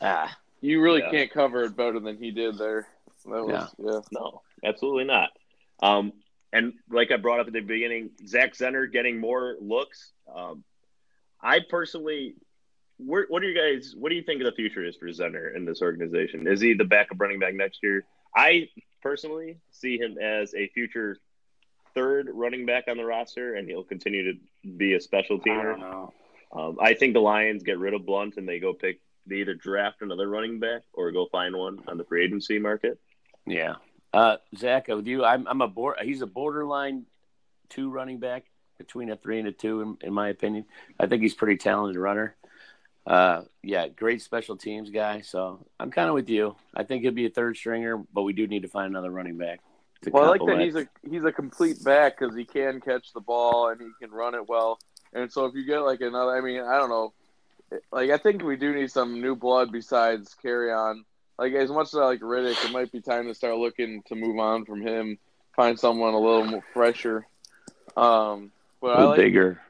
[0.00, 1.10] Ah, You really Yeah.
[1.10, 2.86] can't cover it better than he did there.
[3.26, 4.00] That was yeah.
[4.12, 5.30] No, absolutely not.
[5.80, 6.12] Um,
[6.52, 10.12] and like I brought up at the beginning, Zach Zenner getting more looks.
[10.34, 10.64] Um,
[11.42, 12.34] I personally,
[12.98, 13.94] where, what do you guys?
[13.96, 16.46] What do you think of the future is for Zenner in this organization?
[16.46, 18.04] Is he the backup running back next year?
[18.34, 18.68] I
[19.02, 21.16] personally see him as a future
[21.94, 24.38] third running back on the roster, and he'll continue to
[24.76, 25.62] be a special I teamer.
[25.64, 26.12] don't know.
[26.54, 29.00] Um, I think the Lions get rid of Blount and they go pick.
[29.26, 32.98] They either draft another running back or go find one on the free agency market.
[33.46, 33.74] yeah.
[34.12, 35.96] Uh, Zach, with you, I'm, I'm a board.
[36.02, 37.06] He's a borderline
[37.68, 38.44] two running back
[38.78, 40.66] between a three and a two, in, in my opinion.
[41.00, 42.36] I think he's a pretty talented runner.
[43.06, 45.22] Uh, yeah, great special teams guy.
[45.22, 46.56] So I'm kind of with you.
[46.74, 49.38] I think he'll be a third stringer, but we do need to find another running
[49.38, 49.60] back.
[50.10, 53.20] Well, I like that he's a he's a complete back because he can catch the
[53.20, 54.80] ball and he can run it well.
[55.12, 57.12] And so if you get like another, I mean, I don't know,
[57.92, 61.04] like I think we do need some new blood besides Kerryon.
[61.38, 64.14] Like as much as I like Riddick, it might be time to start looking to
[64.14, 65.18] move on from him,
[65.56, 67.26] find someone a little more fresher.
[67.96, 69.60] Um, but I like, bigger.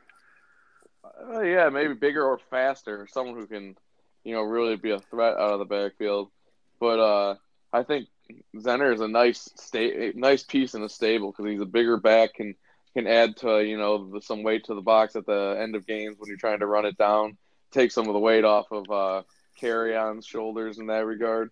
[1.05, 3.77] uh, yeah, maybe bigger or faster, someone who can,
[4.25, 6.31] you know, really be a threat out of the backfield.
[6.79, 7.35] But uh,
[7.73, 8.09] I think
[8.57, 12.39] Zenner is a nice sta- nice piece in the stable because he's a bigger back
[12.39, 12.55] and
[12.95, 15.87] can add to you know the, some weight to the box at the end of
[15.87, 17.37] games when you're trying to run it down,
[17.71, 19.23] take some of the weight off of uh,
[19.61, 21.51] Kerryon's shoulders in that regard.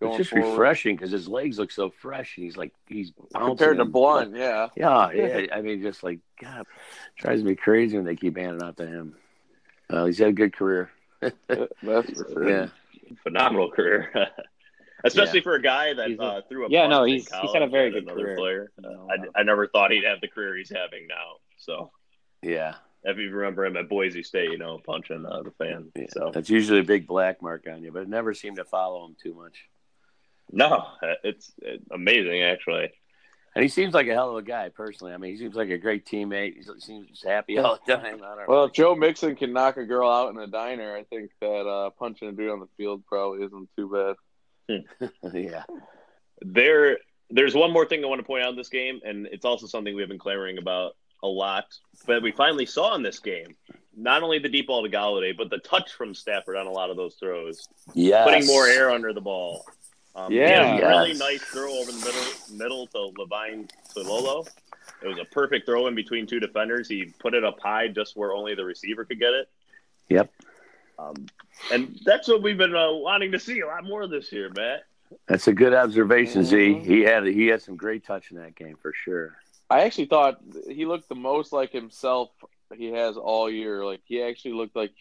[0.00, 0.50] It's just forward.
[0.50, 3.92] refreshing because his legs look so fresh, and he's like he's bouncing compared to and-
[3.92, 4.68] Blount, yeah.
[4.76, 5.46] Yeah, yeah.
[5.52, 6.66] I mean, just like God,
[7.18, 9.16] drives me crazy when they keep handing out to him.
[9.90, 10.90] Uh, he's had a good career.
[11.20, 11.32] That's
[11.82, 12.48] for sure.
[12.48, 12.68] Yeah,
[13.24, 14.12] phenomenal career,
[15.04, 17.28] especially for a guy that He's a- uh, threw a yeah, punt no, in he's-
[17.42, 18.36] he's had a very good career.
[18.36, 18.70] player.
[18.80, 19.08] No, no.
[19.10, 21.38] I, I never thought he'd have the career he's having now.
[21.56, 21.90] So
[22.40, 22.74] yeah.
[23.04, 25.90] If you remember him at Boise State, you know, punching uh, the fan.
[25.96, 26.06] yeah.
[26.10, 29.06] So That's usually a big black mark on you, but it never seemed to follow
[29.06, 29.64] him too much.
[30.52, 32.90] no, uh, it's, it's amazing actually.
[33.54, 35.12] And he seems like a hell of a guy, personally.
[35.12, 36.54] I mean, he seems like a great teammate.
[36.56, 38.04] He seems happy all the time.
[38.04, 38.64] I don't Well, know.
[38.64, 41.90] if Joe Mixon can knock a girl out in a diner, I think that uh,
[41.90, 44.14] punching a dude on the field probably isn't too
[44.68, 45.10] bad.
[45.32, 45.64] yeah,
[46.42, 46.98] There,
[47.30, 49.66] there's one more thing I want to point out in this game, and it's also
[49.66, 51.66] something we've been clamoring about a lot,
[52.06, 53.54] but we finally saw in this game.
[53.96, 56.90] Not only the deep ball to Golladay, but the touch from Stafford on a lot
[56.90, 57.68] of those throws.
[57.94, 58.24] yes.
[58.24, 59.64] putting more air under the ball.
[60.14, 60.64] Um, Yeah.
[60.74, 64.46] had a really nice throw over the middle middle to Levine Toilolo.
[65.02, 66.88] It was a perfect throw in between two defenders.
[66.88, 69.48] He put it up high just where only the receiver could get it.
[70.08, 70.30] Yep,
[70.98, 71.26] Um,
[71.72, 74.84] and that's what we've been uh, wanting to see a lot more this year, Matt.
[75.26, 76.56] that's a good observation, Z.
[76.56, 76.84] Mhm.
[76.84, 79.36] He had he had some great touch in that game for sure.
[79.70, 82.30] I actually thought he looked the most like himself
[82.76, 83.84] he has all year.
[83.84, 84.92] Like he actually looked like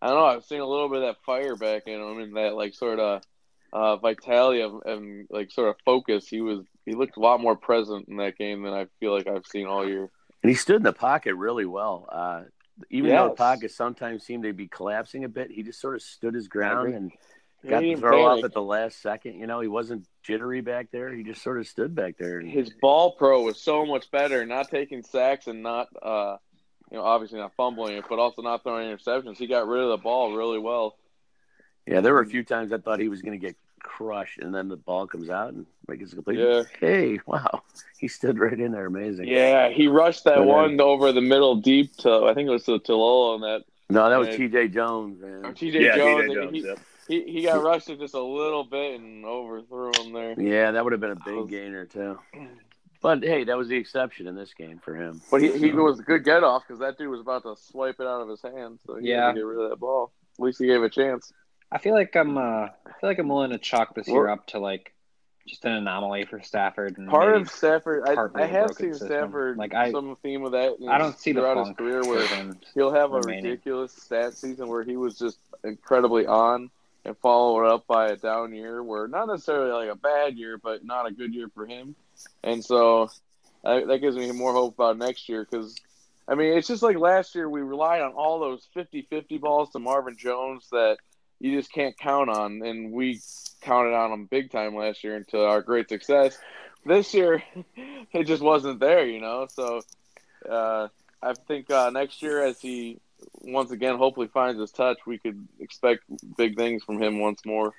[0.00, 0.26] I don't know.
[0.26, 2.98] I've seen a little bit of that fire back in him and that like sort
[2.98, 3.22] of
[3.72, 6.28] uh, vitality of, and like sort of focus.
[6.28, 9.26] He was he looked a lot more present in that game than I feel like
[9.26, 10.10] I've seen all year.
[10.42, 12.06] And he stood in the pocket really well.
[12.10, 12.42] Uh,
[12.90, 13.38] even though the Yes.
[13.38, 16.94] pocket sometimes seemed to be collapsing a bit, he just sort of stood his ground
[16.94, 17.12] and
[17.68, 19.38] got the throw off at the last second.
[19.38, 21.12] You know, he wasn't jittery back there.
[21.12, 22.40] He just sort of stood back there.
[22.40, 26.36] His ball pro was so much better, not taking sacks and not, uh,
[26.90, 29.36] you know, obviously not fumbling it, but also not throwing interceptions.
[29.36, 30.96] He got rid of the ball really well.
[31.86, 34.54] yeah, there were a few times I thought he was going to get crushed, and
[34.54, 36.38] then the ball comes out and like it's complete.
[36.38, 36.62] Yeah.
[36.80, 37.62] Hey, wow,
[37.98, 39.28] he stood right in there, amazing.
[39.28, 42.52] Yeah, he rushed that But, uh, one over the middle deep to, I think it
[42.52, 43.64] was to Toilolo on that.
[43.90, 44.68] No, that was T.J.
[44.68, 45.42] Jones, man.
[45.54, 46.52] TJ yeah, Jones, TJ he, Jones.
[46.52, 46.78] he, yep.
[47.08, 50.34] He, he got rushed it just a little bit and overthrew him there.
[50.40, 52.18] Yeah, that would have been a big gainer too.
[53.02, 55.20] But hey, that was the exception in this game for him.
[55.30, 57.96] But he, he was a good get off because that dude was about to swipe
[58.00, 59.26] it out of his hand, so he Yeah.
[59.26, 60.10] had to get rid of that ball.
[60.38, 61.30] At least he gave a chance.
[61.70, 62.38] I feel like I'm.
[62.38, 64.94] Uh, I feel like I'm willing to chalk this year up to like
[65.46, 66.96] just an anomaly for Stafford.
[66.96, 69.08] And Part of Stafford, I, partly I a have seen system.
[69.08, 70.76] Stafford Like, I- some theme of that.
[70.88, 72.26] I don't see the throughout his career where
[72.72, 76.70] he'll have a ridiculous stat season where he was just incredibly on,
[77.04, 80.58] and follow it up by a down year, where not necessarily like a bad year,
[80.58, 81.94] but not a good year for him.
[82.42, 83.10] And so
[83.62, 85.76] that, that gives me more hope about next year because
[86.26, 89.78] I mean, it's just like last year we relied on all those 50-50 balls to
[89.78, 90.96] Marvin Jones that
[91.38, 93.20] you just can't count on, and we
[93.60, 96.38] counted on them big time last year into our great success.
[96.86, 97.42] This year,
[98.12, 99.46] it just wasn't there, you know.
[99.50, 99.82] So
[100.48, 100.88] uh,
[101.22, 102.98] I think uh, next year, as he
[103.42, 106.04] once again hopefully finds his touch, we could expect
[106.36, 107.72] big things from him once more.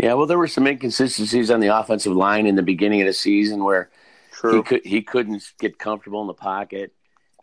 [0.00, 3.12] Yeah, well, there were some inconsistencies on the offensive line in the beginning of the
[3.12, 3.90] season where
[4.32, 4.56] True.
[4.56, 6.92] he could he couldn't get comfortable in the pocket.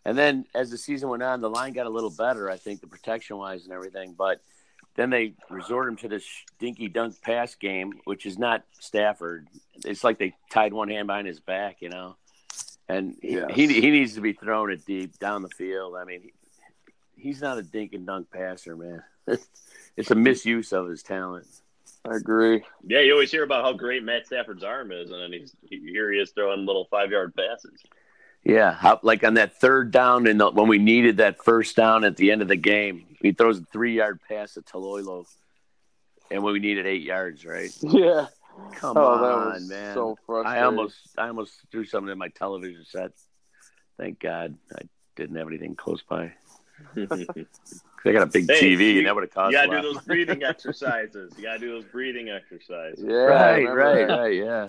[0.04, 2.80] And then as the season went on, the line got a little better, I think,
[2.80, 4.14] the protection wise and everything.
[4.18, 4.40] But
[4.96, 6.26] then they resort him to this
[6.58, 9.48] dinky dunk pass game, which is not Stafford.
[9.84, 12.16] It's like they tied one hand behind his back, you know.
[12.88, 13.50] And yes.
[13.54, 15.94] he he needs to be thrown it deep down the field.
[15.96, 16.32] I mean, he,
[17.22, 19.02] he's not a dink and dunk passer, man.
[19.96, 21.46] it's a misuse of his talent.
[22.04, 22.64] I agree.
[22.84, 26.10] Yeah, you always hear about how great Matt Stafford's arm is, and then he's here
[26.10, 27.80] he is throwing little five yard passes.
[28.44, 32.16] Yeah, how, like on that third down, and when we needed that first down at
[32.16, 35.26] the end of the game, he throws a three yard pass to Toilolo,
[36.32, 37.70] and when we needed eight yards, right?
[37.82, 38.26] Yeah.
[38.74, 39.94] Come oh, on, man.
[39.94, 40.60] So frustrating.
[40.60, 43.12] I almost, I almost threw something in my television set.
[43.98, 44.82] Thank God I
[45.16, 46.34] didn't have anything close by.
[48.04, 49.52] I got a big hey, TV, you, and that would have cost.
[49.52, 51.32] You gotta do those breathing exercises.
[51.36, 53.04] You gotta do those breathing exercises.
[53.06, 54.18] Yeah, right, right, that.
[54.18, 54.34] right.
[54.34, 54.68] Yeah.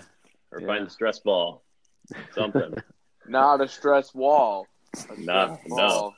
[0.52, 0.66] Or yeah.
[0.66, 1.62] find the stress ball.
[2.34, 2.74] Something.
[3.26, 4.66] Not a stress wall.
[4.94, 6.14] A Not stress no.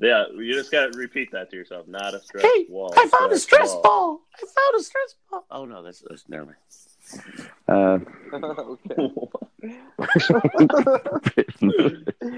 [0.00, 1.86] Yeah, you just gotta repeat that to yourself.
[1.86, 2.92] Not a stress hey, wall.
[2.96, 3.82] I found stress a stress ball.
[3.82, 4.20] ball.
[4.34, 5.46] I found a stress ball.
[5.50, 6.56] Oh no, that's, that's never mind.
[7.68, 7.98] Uh,
[8.32, 8.96] okay.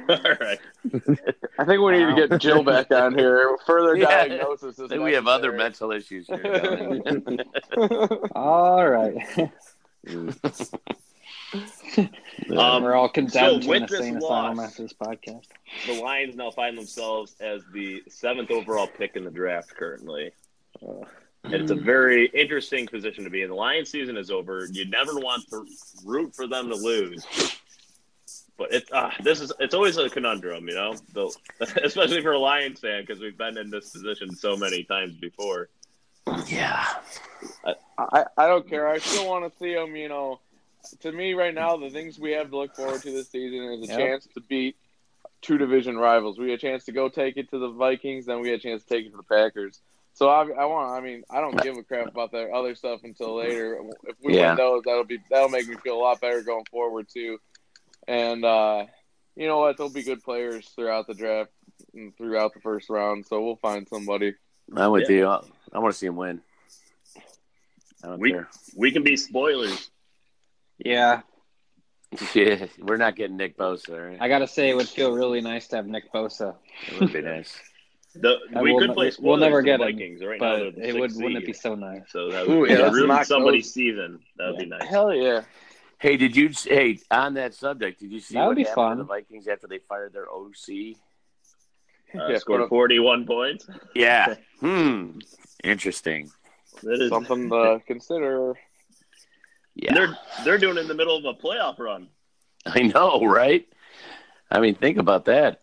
[0.09, 0.59] All right.
[1.59, 3.57] I think we need to get Jill back on here.
[3.67, 4.27] Further yeah.
[4.27, 4.79] diagnosis.
[4.79, 7.01] I think we have other mental issues here.
[8.35, 9.17] All right.
[12.57, 15.47] um, We're all condemned so to an insane asylum after this podcast.
[15.87, 20.33] The Lions now find themselves as the seventh overall pick in the draft currently.
[20.87, 21.05] Uh,
[21.45, 23.49] and it's a very interesting position to be in.
[23.49, 24.67] The Lions season is over.
[24.71, 25.67] You never want to
[26.05, 27.27] root for them to lose.
[28.57, 31.35] But it, uh, this is it's always a conundrum, you know, the,
[31.83, 35.69] especially for a Lions fan because we've been in this position so many times before.
[36.47, 36.87] Yeah,
[37.65, 38.87] I, I, I don't care.
[38.87, 40.39] I still want to see them, you know,
[41.01, 43.89] to me right now, the things we have to look forward to this season is
[43.89, 43.99] a yep.
[43.99, 44.77] chance to beat
[45.41, 46.39] two division rivals.
[46.39, 48.63] We had a chance to go take it to the Vikings, then we had a
[48.63, 49.81] chance to take it to the Packers.
[50.15, 50.93] So I, I want.
[50.93, 53.81] I mean, I don't give a crap about that other stuff until later.
[54.05, 54.49] If we yeah.
[54.49, 57.39] win those, that'll be that'll make me feel a lot better going forward too.
[58.07, 58.85] And uh,
[59.37, 59.77] you know what?
[59.77, 61.51] There'll be good players throughout the draft
[61.95, 63.27] and throughout the first round.
[63.27, 64.35] So we'll find somebody.
[64.77, 65.17] I'm with yeah.
[65.17, 65.29] you.
[65.73, 66.41] I want to see him win.
[68.19, 68.49] we care.
[68.77, 69.91] we can be spoilers.
[70.79, 71.23] Yeah.
[72.35, 74.11] Yeah, we're not getting Nick Bosa.
[74.11, 74.19] Right?
[74.21, 76.57] I gotta say, it would feel really nice to have Nick Bosa.
[76.89, 77.59] It would be nice.
[78.15, 79.11] The, we could play.
[79.19, 80.85] We'll never get Vikings him, right but now.
[80.85, 81.15] It would.
[81.15, 82.03] Wouldn't it be so nice?
[82.09, 84.21] So that would Ooh, yeah, ruin somebody's season.
[84.37, 84.65] That would yeah.
[84.65, 84.89] be nice.
[84.89, 85.43] Hell yeah.
[85.99, 86.51] Hey, did you?
[86.65, 88.97] Hey, on that subject, did you see that what happened fun.
[88.99, 90.97] to the Vikings after they fired their OC?
[92.15, 93.67] Uh, yeah, scored forty-one points.
[93.95, 94.35] Yeah.
[94.61, 95.19] hmm.
[95.65, 96.31] Interesting.
[96.83, 98.55] That is something to consider.
[99.75, 99.95] Yeah.
[99.95, 102.09] they're they're doing it in the middle of a playoff run.
[102.67, 103.67] I know, right?
[104.51, 105.63] I mean, think about that.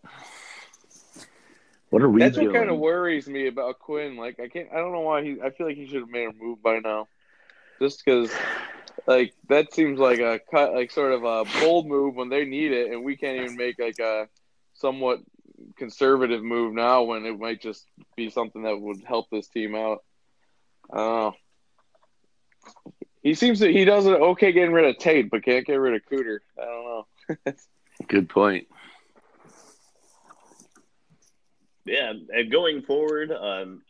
[1.90, 2.48] What are we That's doing?
[2.48, 4.16] what kind of worries me about Quinn.
[4.16, 4.68] Like, I can't.
[4.72, 5.36] I don't know why he.
[5.42, 7.08] I feel like he should have made a move by now.
[7.80, 8.32] Just because,
[9.06, 12.72] like, that seems like a cut, like sort of a bold move when they need
[12.72, 14.28] it, and we can't even make like a
[14.74, 15.18] somewhat
[15.76, 17.86] conservative move now when it might just
[18.16, 20.04] be something that would help this team out.
[20.92, 21.34] I don't know.
[23.22, 25.94] He seems that he does it okay getting rid of Tate, but can't get rid
[25.94, 26.38] of Cooter.
[26.58, 26.84] I don't
[27.46, 27.52] know.
[28.08, 28.68] Good point.
[31.90, 33.82] Yeah, and going forward, um,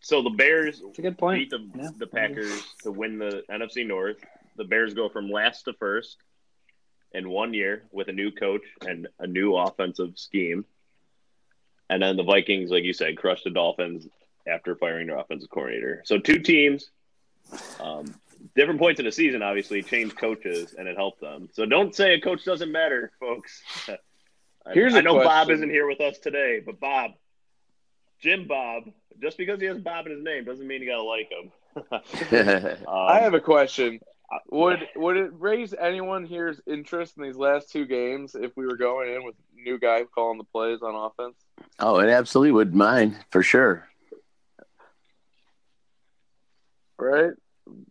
[0.00, 1.38] so the Bears That's a good point.
[1.38, 1.90] beat the, yeah.
[1.96, 4.18] the Packers to win the NFC North.
[4.56, 6.18] The Bears go from last to first
[7.12, 10.66] in one year with a new coach and a new offensive scheme.
[11.88, 14.06] And then the Vikings, like you said, crushed the Dolphins
[14.46, 16.02] after firing their offensive coordinator.
[16.04, 16.90] So two teams
[17.80, 18.14] um,
[18.54, 21.48] different points in the season, obviously, change coaches, and it helped them.
[21.52, 23.62] So don't say a coach doesn't matter, folks.
[24.72, 25.28] Here's I, I know question.
[25.28, 27.12] Bob isn't here with us today, but Bob,
[28.20, 28.84] Jim Bob,
[29.20, 31.52] just because he has Bob in his name doesn't mean you gotta like him.
[31.90, 34.00] um, I have a question.
[34.50, 38.76] Would would it raise anyone here's interest in these last two games if we were
[38.76, 41.36] going in with new guy calling the plays on offense?
[41.78, 42.74] Oh, it absolutely would.
[42.74, 43.88] Mine for sure.
[47.02, 47.32] right?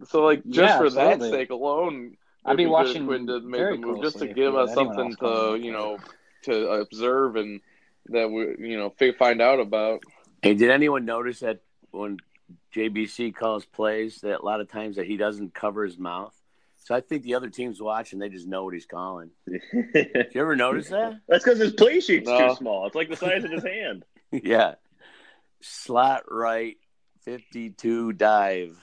[0.07, 3.77] So like just Yeah, for that sake alone, I'd be watching Quinn did make the
[3.77, 5.97] move just to give us something to you know
[6.43, 7.61] to observe and
[8.07, 10.01] that we you know find out about.
[10.41, 11.59] Hey, did anyone notice that
[11.91, 12.17] when
[12.75, 16.33] JBC calls plays, that a lot of times that he doesn't cover his mouth?
[16.83, 19.29] So I think the other team's watching; they just know what he's calling.
[19.47, 21.19] Did you ever notice that?
[21.27, 22.49] That's because his play sheet's No.
[22.49, 22.87] too small.
[22.87, 24.03] It's like the size of his hand.
[24.31, 24.75] yeah,
[25.61, 26.77] slot right,
[27.23, 28.77] fifty-two dive.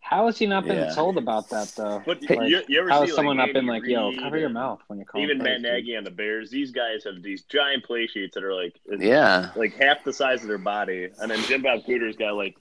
[0.00, 0.94] How has he not been Yeah.
[0.94, 2.02] told about that though?
[2.04, 4.10] But Like, you, you ever how see has someone like, not been Andy like, "Yo,
[4.10, 5.24] Reid cover your mouth when you're calling"?
[5.24, 5.62] Even Matt plays.
[5.62, 9.50] Nagy on the Bears, these guys have these giant play sheets that are like Yeah,
[9.56, 12.54] like half the size of their body, and then Jim Bob Cooter's got like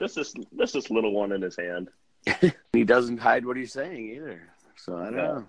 [0.00, 1.88] this is this is little one in his hand.
[2.72, 4.48] he doesn't hide what he's saying either.
[4.76, 5.34] So I don't No.
[5.34, 5.46] know.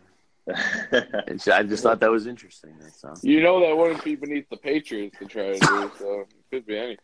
[1.27, 2.73] It's, I just thought that was interesting.
[2.81, 3.15] That's all.
[3.21, 6.65] You know that wouldn't be beneath the Patriots to try to do, so it could
[6.65, 6.97] be any.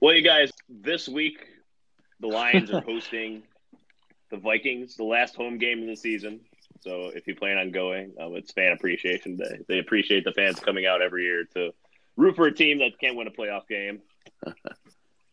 [0.00, 1.38] well, you guys, this week
[2.20, 3.42] the Lions are hosting
[4.30, 6.40] the Vikings, the last home game of the season.
[6.80, 9.60] So if you plan on going, um, it's Fan Appreciation Day.
[9.68, 11.72] They appreciate the fans coming out every year to
[12.16, 14.00] root for a team that can't win a playoff game.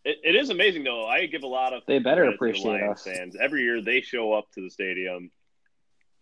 [0.03, 1.05] it, it is amazing, though.
[1.05, 3.03] I give a lot of They better the appreciate Lions us.
[3.03, 3.35] fans.
[3.39, 5.31] Every year they show up to the stadium,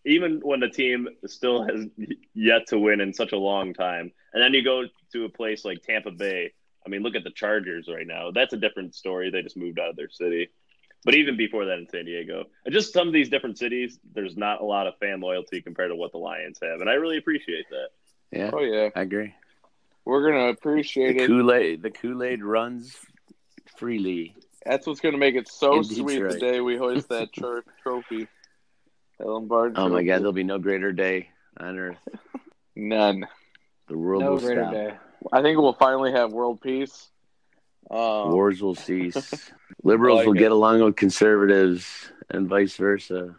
[0.05, 1.85] even when the team still has
[2.33, 4.11] yet to win in such a long time.
[4.33, 4.83] And then you go
[5.13, 6.53] to a place like Tampa Bay.
[6.85, 8.31] I mean, look at the Chargers right now.
[8.31, 9.29] That's a different story.
[9.29, 10.49] They just moved out of their city.
[11.03, 14.61] But even before that in San Diego, just some of these different cities, there's not
[14.61, 16.79] a lot of fan loyalty compared to what the Lions have.
[16.79, 18.37] And I really appreciate that.
[18.37, 19.33] Yeah, Oh yeah, I agree.
[20.05, 21.27] we're gonna appreciate The it.
[21.27, 22.95] Kool Aid, the Kool Aid runs
[23.77, 24.35] freely.
[24.65, 28.27] That's what's gonna make it so In sweet the day we hoist that tro- trophy.
[29.19, 30.03] That Lombardi Oh my.
[30.03, 31.97] God, there'll be no greater day on earth.
[32.75, 33.27] none.
[33.91, 34.73] The world No will greater stop.
[34.73, 34.93] day.
[35.33, 37.09] I think we'll finally have world peace.
[37.89, 39.51] Um, Wars will cease.
[39.83, 40.39] Liberals like will it.
[40.39, 43.35] get along with conservatives, and vice versa.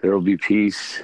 [0.00, 1.02] There will be peace.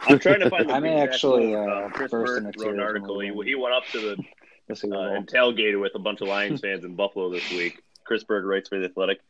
[0.00, 3.20] I'm trying to find the I may actually, uh, Chris burst Burt wrote an article.
[3.20, 4.24] He, he went up to the
[4.66, 7.84] This uh, uh, and tailgated with a bunch of Lions fans in Buffalo this week.
[8.02, 9.20] Chris Burke writes for the Athletic,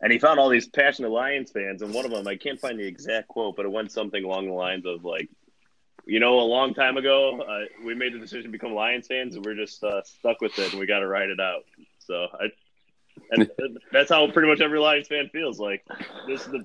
[0.00, 2.78] and he found all these passionate Lions fans, and one of them I can't find
[2.78, 5.28] the exact quote, but it went something along the lines of like,
[6.06, 9.34] you know, a long time ago, uh, we made the decision to become Lions fans,
[9.34, 11.62] and we're just uh, stuck with it, and we got to ride it out.
[11.98, 12.46] So I.
[13.32, 13.48] And
[13.92, 15.58] that's how pretty much every Lions fan feels.
[15.60, 15.84] Like
[16.26, 16.64] this is the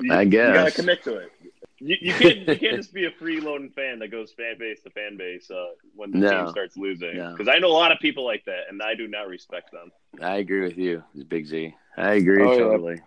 [0.00, 0.76] you, I guess you gotta guess.
[0.76, 1.30] commit to it.
[1.78, 4.90] You, you can't you can't just be a freeloading fan that goes fan base to
[4.90, 6.30] fan base uh, when the No.
[6.30, 7.16] team starts losing.
[7.16, 7.30] No.
[7.30, 9.90] Because I know a lot of people like that, and I do not respect them.
[10.22, 11.74] I agree with you, Big Z.
[11.96, 12.58] I agree Oh, yeah.
[12.58, 13.00] totally.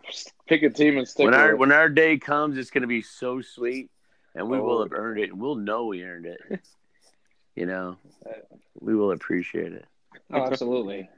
[0.48, 1.58] pick a team and stick When with our it.
[1.58, 3.90] when our day comes, it's going to be so sweet,
[4.36, 4.84] and we will Oh.
[4.84, 5.36] have earned it.
[5.36, 6.40] We'll know we earned it.
[7.56, 7.98] you know,
[8.80, 9.86] we will appreciate it.
[10.32, 11.10] oh, absolutely.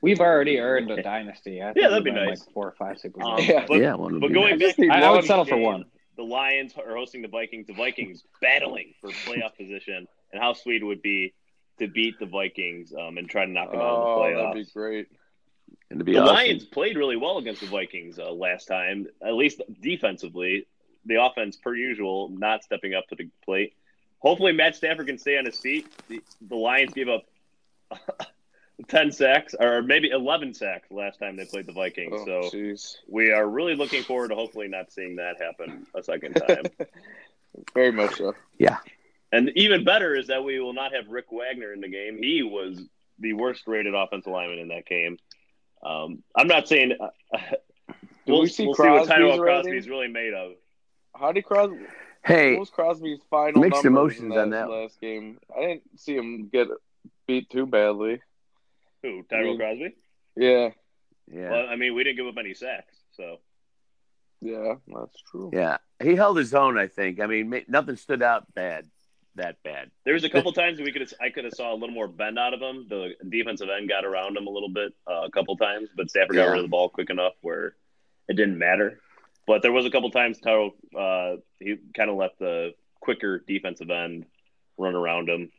[0.00, 1.62] We've already earned a dynasty.
[1.62, 2.40] I Yeah, that'd be nice.
[2.40, 3.64] Like four or five Super Um, Yeah.
[3.68, 4.60] But, yeah, one but be going nice.
[4.60, 5.84] just need back, I- I would one settle for one.
[6.16, 7.66] The Lions are hosting the Vikings.
[7.68, 11.32] The Vikings battling for playoff position, and how sweet it would be
[11.78, 14.36] to beat the Vikings um, and try to knock them out oh, of the playoffs.
[14.54, 14.66] that'd playoffs.
[14.66, 15.06] be great.
[15.90, 16.46] and to be honest, the awesome.
[16.48, 20.66] Lions played really well against the Vikings uh, last time, at least defensively.
[21.06, 23.74] The offense, per usual, not stepping up to the plate.
[24.20, 25.86] Hopefully, Matt Stafford can stay on his feet.
[26.08, 27.24] The, the Lions gave up
[28.88, 32.12] 10 sacks, or maybe 11 sacks last time they played the Vikings.
[32.14, 32.96] Oh, so jeez.
[33.08, 36.64] we are really looking forward to hopefully not seeing that happen a second time.
[37.74, 38.34] Very much so.
[38.58, 38.78] Yeah.
[39.32, 42.18] And even better is that we will not have Rick Wagner in the game.
[42.22, 42.82] He was
[43.18, 45.18] the worst rated offensive lineman in that game.
[45.82, 46.96] Um, I'm not saying.
[47.00, 47.38] Uh,
[48.26, 49.62] Do we'll we see we'll see what Crosby's Tyrell rating?
[49.62, 50.52] Crosby's really made of.
[51.14, 51.76] How did Crosby?
[52.24, 54.70] Hey, What was Crosby's final Mixed emotions in on that.
[54.70, 55.38] last game?
[55.56, 56.68] I didn't see him get
[57.26, 58.20] beat too badly.
[59.02, 59.22] Who?
[59.28, 59.56] Tyrell.
[59.56, 59.96] Crosby?
[60.36, 60.70] Yeah,
[61.30, 63.38] yeah, Well, I mean, we didn't give up any sacks, so
[64.40, 65.50] yeah, that's true.
[65.52, 66.78] yeah, he held his own.
[66.78, 67.20] I think.
[67.20, 68.86] I mean, nothing stood out bad,
[69.34, 69.90] that bad.
[70.04, 72.38] there was a couple times we could I could have saw a little more bend
[72.38, 72.86] out of him.
[72.88, 76.36] The defensive end got around him a little bit uh, a couple times, but Stafford
[76.36, 77.74] got rid of the ball quick enough where
[78.28, 79.00] it didn't matter.
[79.46, 83.90] But there was a couple times Tyrell uh, he kind of let the quicker defensive
[83.90, 84.26] end
[84.78, 85.50] run around him,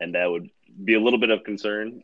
[0.00, 0.50] and that would
[0.84, 2.02] be a little bit of concern.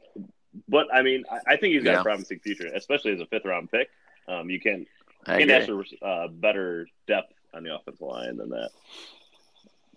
[0.68, 2.00] But I mean, I, I think he's got Yeah.
[2.00, 3.88] a promising future, especially as a fifth round pick.
[4.28, 4.86] Um, you can
[5.26, 8.70] I can't ask for uh, better depth on the offensive line than that.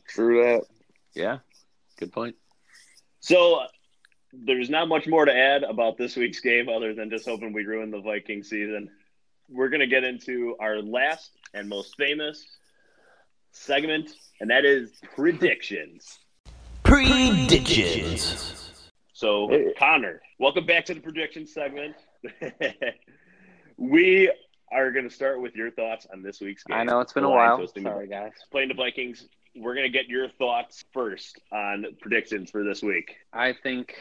[0.08, 0.64] True that.
[1.14, 1.38] Yeah,
[1.97, 2.36] good point.
[3.20, 3.68] So uh,
[4.34, 7.66] there's not much more to add about this week's game other than just hoping we
[7.66, 8.89] ruin the Viking season.
[9.50, 12.45] We're going to get into our last and most famous
[13.52, 16.20] segment, and that is predictions.
[16.84, 18.74] Predictions.
[19.14, 21.95] So, Connor, welcome back to the prediction segment.
[23.78, 24.32] we
[24.72, 26.78] are going to start with your thoughts on this week's game.
[26.78, 27.58] I know it's been The a Lions while.
[27.58, 28.34] hosting the Sorry, guys.
[28.52, 29.28] playing the Vikings.
[29.56, 33.16] We're going to get your thoughts first on predictions for this week.
[33.34, 33.95] I think.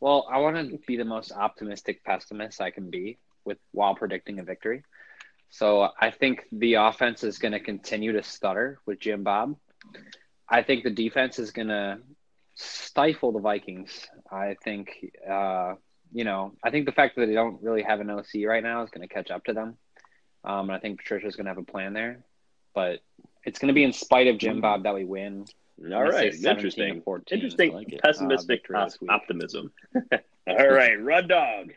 [0.00, 4.38] Well, I want to be the most optimistic pessimist I can be with while predicting
[4.38, 4.82] a victory.
[5.48, 9.56] So I think the offense is going to continue to stutter with Jim Bob.
[10.48, 11.98] I think the defense is going to
[12.54, 14.08] stifle the Vikings.
[14.30, 14.90] I think,
[15.28, 15.74] uh,
[16.12, 18.82] you know, I think the fact that they don't really have an OC right now
[18.82, 19.76] is going to catch up to them.
[20.44, 22.24] Um, and I think Patricia's going to have a plan there,
[22.74, 23.00] but
[23.44, 25.44] it's going to be in spite of Jim Bob that we win.
[25.92, 27.02] All right, interesting.
[27.02, 27.36] 14.
[27.36, 29.72] Interesting, like pessimistic Uh, op- optimism.
[30.48, 31.72] All right, Rud Dog.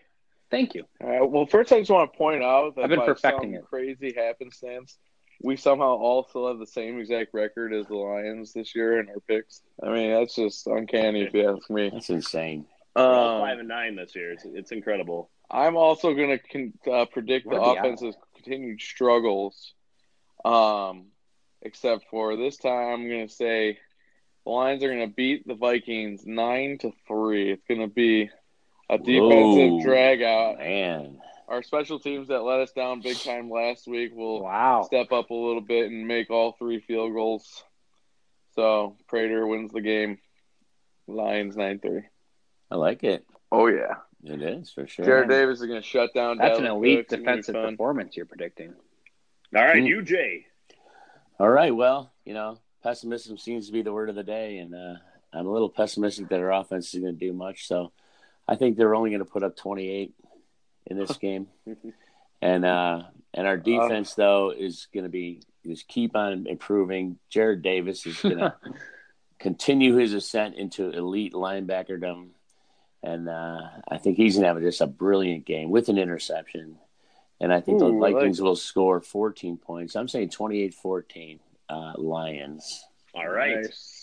[0.52, 0.84] Thank you.
[1.02, 3.54] All right, well, first I just want to point out that I've been by perfecting
[3.54, 3.66] some it.
[3.66, 4.98] crazy happenstance,
[5.42, 9.10] we somehow all still have the same exact record as the Lions this year in
[9.10, 9.62] our picks.
[9.82, 11.90] I mean, that's just uncanny if you ask me.
[11.90, 12.66] That's insane.
[12.96, 14.34] Um, five and nine this year.
[14.34, 15.30] It's, it's incredible.
[15.50, 19.74] I'm also going to con- uh, predict the Where'd the offense's continued struggles.
[20.44, 21.08] Um,
[21.62, 23.78] except for this time, I'm going to say
[24.46, 27.52] the Lions are going to beat the Vikings nine to three.
[27.52, 28.30] It's going to be
[28.90, 29.82] a defensive Whoa.
[29.84, 30.58] drag out.
[30.60, 34.84] Man, Our special teams that let us down big time last week will Wow.
[34.84, 37.64] step up a little bit and make all three field goals.
[38.56, 40.20] So Prater wins the game.
[41.08, 42.04] Lions nine three.
[42.70, 43.26] I like it.
[43.52, 43.96] Oh yeah.
[44.24, 45.06] It is for sure.
[45.06, 46.38] Jarrad Davis is going to shut down.
[46.38, 47.04] That's an elite Cook.
[47.06, 48.74] It's gonna be defensive performance you're predicting.
[49.56, 50.46] All right, you, Jay.
[51.40, 51.74] All right.
[51.74, 54.96] Well, you know, pessimism seems to be the word of the day, and uh,
[55.34, 57.66] I'm a little pessimistic that our offense is going to do much.
[57.66, 57.92] So,
[58.50, 60.12] I think they're only going to put up 28
[60.88, 61.48] in this game,
[62.42, 67.20] and uh, and our defense though is going to be just keep on improving.
[67.32, 68.56] Jarrad Davis is going to
[69.38, 72.30] continue his ascent into elite linebackerdom,
[73.04, 76.78] and uh, I think he's going to have just a brilliant game with an interception.
[77.40, 78.44] And I think the Ooh, I like Vikings it.
[78.44, 79.96] will score 14 points.
[79.96, 81.40] I'm saying 28 14
[81.70, 82.84] uh, Lions.
[83.14, 83.58] All right.
[83.58, 84.00] Nice.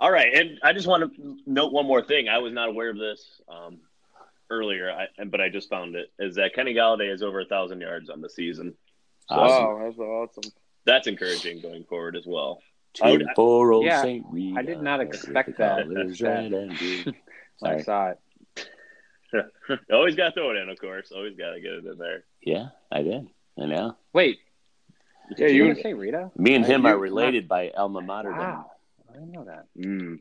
[0.00, 2.28] All right, and I just want to note one more thing.
[2.28, 3.78] I was not aware of this um,
[4.50, 6.10] earlier, I, but I just found it.
[6.18, 8.74] Is that Kenny Golladay is over a thousand yards on the season?
[9.28, 9.64] So Awesome.
[9.64, 9.98] Wow, that's
[10.38, 10.52] awesome.
[10.86, 12.60] that's encouraging going forward as well.
[12.94, 14.24] To I- the poor old Yeah, St.
[14.30, 14.58] Rita.
[14.58, 15.86] I did not expect that.
[15.88, 17.12] That- red and blue.
[17.62, 18.18] I saw it.
[19.92, 21.12] Always got to throw it in, of course.
[21.14, 22.24] Always got to get it in there.
[22.42, 23.26] Yeah, I did.
[23.60, 23.96] I know.
[24.14, 24.38] Wait,
[25.36, 25.64] Yeah, did you, you.
[25.66, 26.30] want to say Rita?
[26.36, 28.30] Me and Uh, him you- are related by alma mater.
[28.30, 28.70] Wow,
[29.10, 29.66] I didn't know that.
[29.78, 30.20] Mm.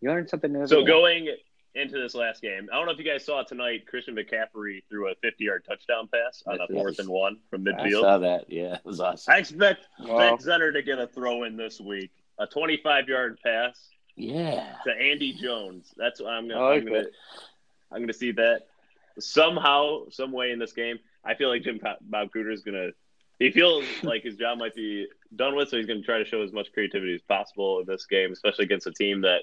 [0.00, 0.66] You learned something new.
[0.68, 0.90] So every day.
[0.92, 1.36] going
[1.74, 3.86] into this last game, I don't know if you guys saw tonight.
[3.86, 7.80] Christian McCaffrey threw a 50-yard touchdown pass on a fourth and one from midfield.
[7.80, 8.00] I midfield.
[8.00, 8.44] saw that.
[8.52, 9.32] Yeah, it was awesome.
[9.34, 10.18] I expect Wow.
[10.18, 12.10] Beck Center to get a throw in this week.
[12.38, 14.74] A 25-yard pass Yeah.
[14.84, 15.92] to Andy Jones.
[15.96, 16.60] That's what I'm gonna.
[16.60, 17.04] I like I'm gonna.
[17.92, 18.62] I'm gonna see that
[19.18, 20.98] somehow, some way in this game.
[21.24, 22.90] I feel like Jim Pa- Bob Cooter is gonna.
[23.38, 25.06] He feels like his job might be
[25.36, 28.06] done with, so he's gonna try to show as much creativity as possible in this
[28.06, 29.42] game, especially against a team that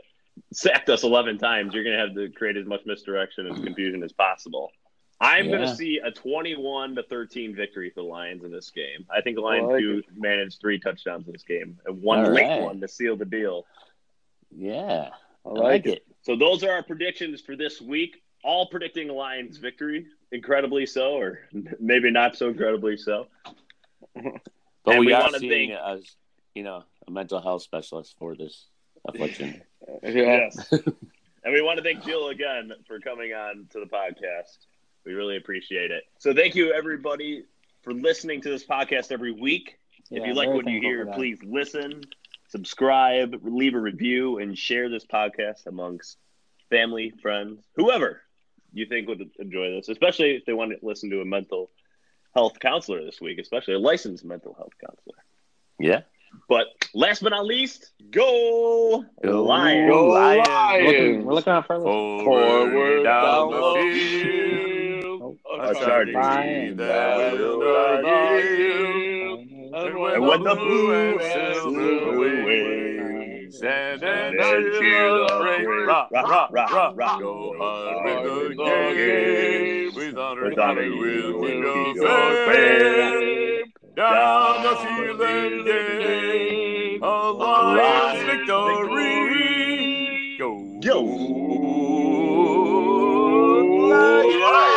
[0.53, 1.73] sacked us 11 times.
[1.73, 4.71] You're gonna have to create as much misdirection and confusion as possible.
[5.19, 5.51] I'm Yeah.
[5.57, 9.05] gonna see a 21 to 13 victory for the Lions in this game.
[9.09, 12.43] I think the Lions like do manage three touchdowns in this game and one late
[12.43, 12.61] right.
[12.61, 13.65] one to seal the deal.
[14.55, 15.09] Yeah.
[15.45, 15.89] I I like like it.
[15.99, 16.05] it.
[16.21, 18.21] So those are our predictions for this week.
[18.43, 21.39] All predicting Lions victory, incredibly so, or
[21.79, 23.27] maybe not so incredibly so.
[24.13, 24.41] But
[24.95, 26.01] And we, we are seeing thank- a,
[26.53, 28.67] you know, a mental health specialist for this
[29.07, 29.61] affliction.
[30.03, 30.09] Yeah.
[30.11, 30.71] Yes.
[30.71, 34.57] and we want to thank Jill again for coming on to the podcast.
[35.05, 36.03] We really appreciate it.
[36.19, 37.45] So thank you everybody
[37.83, 39.79] for listening to this podcast every week.
[40.11, 42.01] if you like what you hear, please listen,
[42.49, 46.17] subscribe, leave a review, and share this podcast amongst
[46.69, 48.21] family, friends, whoever
[48.73, 51.69] you think would enjoy this, especially if they want to listen to a mental
[52.35, 55.15] health counselor this week, especially a licensed mental health counselor.
[55.79, 56.01] Yeah.
[56.49, 59.89] But last but not least, go, Go Lions!
[59.89, 60.47] Go Lions.
[60.75, 61.25] We're looking, Lions.
[61.25, 62.23] we're looking out for a little.
[62.23, 65.39] Forward down the Oh, field.
[65.59, 69.39] A charging team that will not not yield.
[69.73, 76.49] And when the blue and silver wings stand and and cheer the brave, rock, rock,
[76.51, 77.19] rock, rock, rock.
[77.19, 78.95] go hard hard with with the the game.
[78.95, 83.46] game, with honor, With honor, honor, will will we we go go fame.
[83.97, 89.15] Down the field and gain, a Lions victory.
[90.37, 91.01] Go, Go.
[93.89, 94.76] Lions!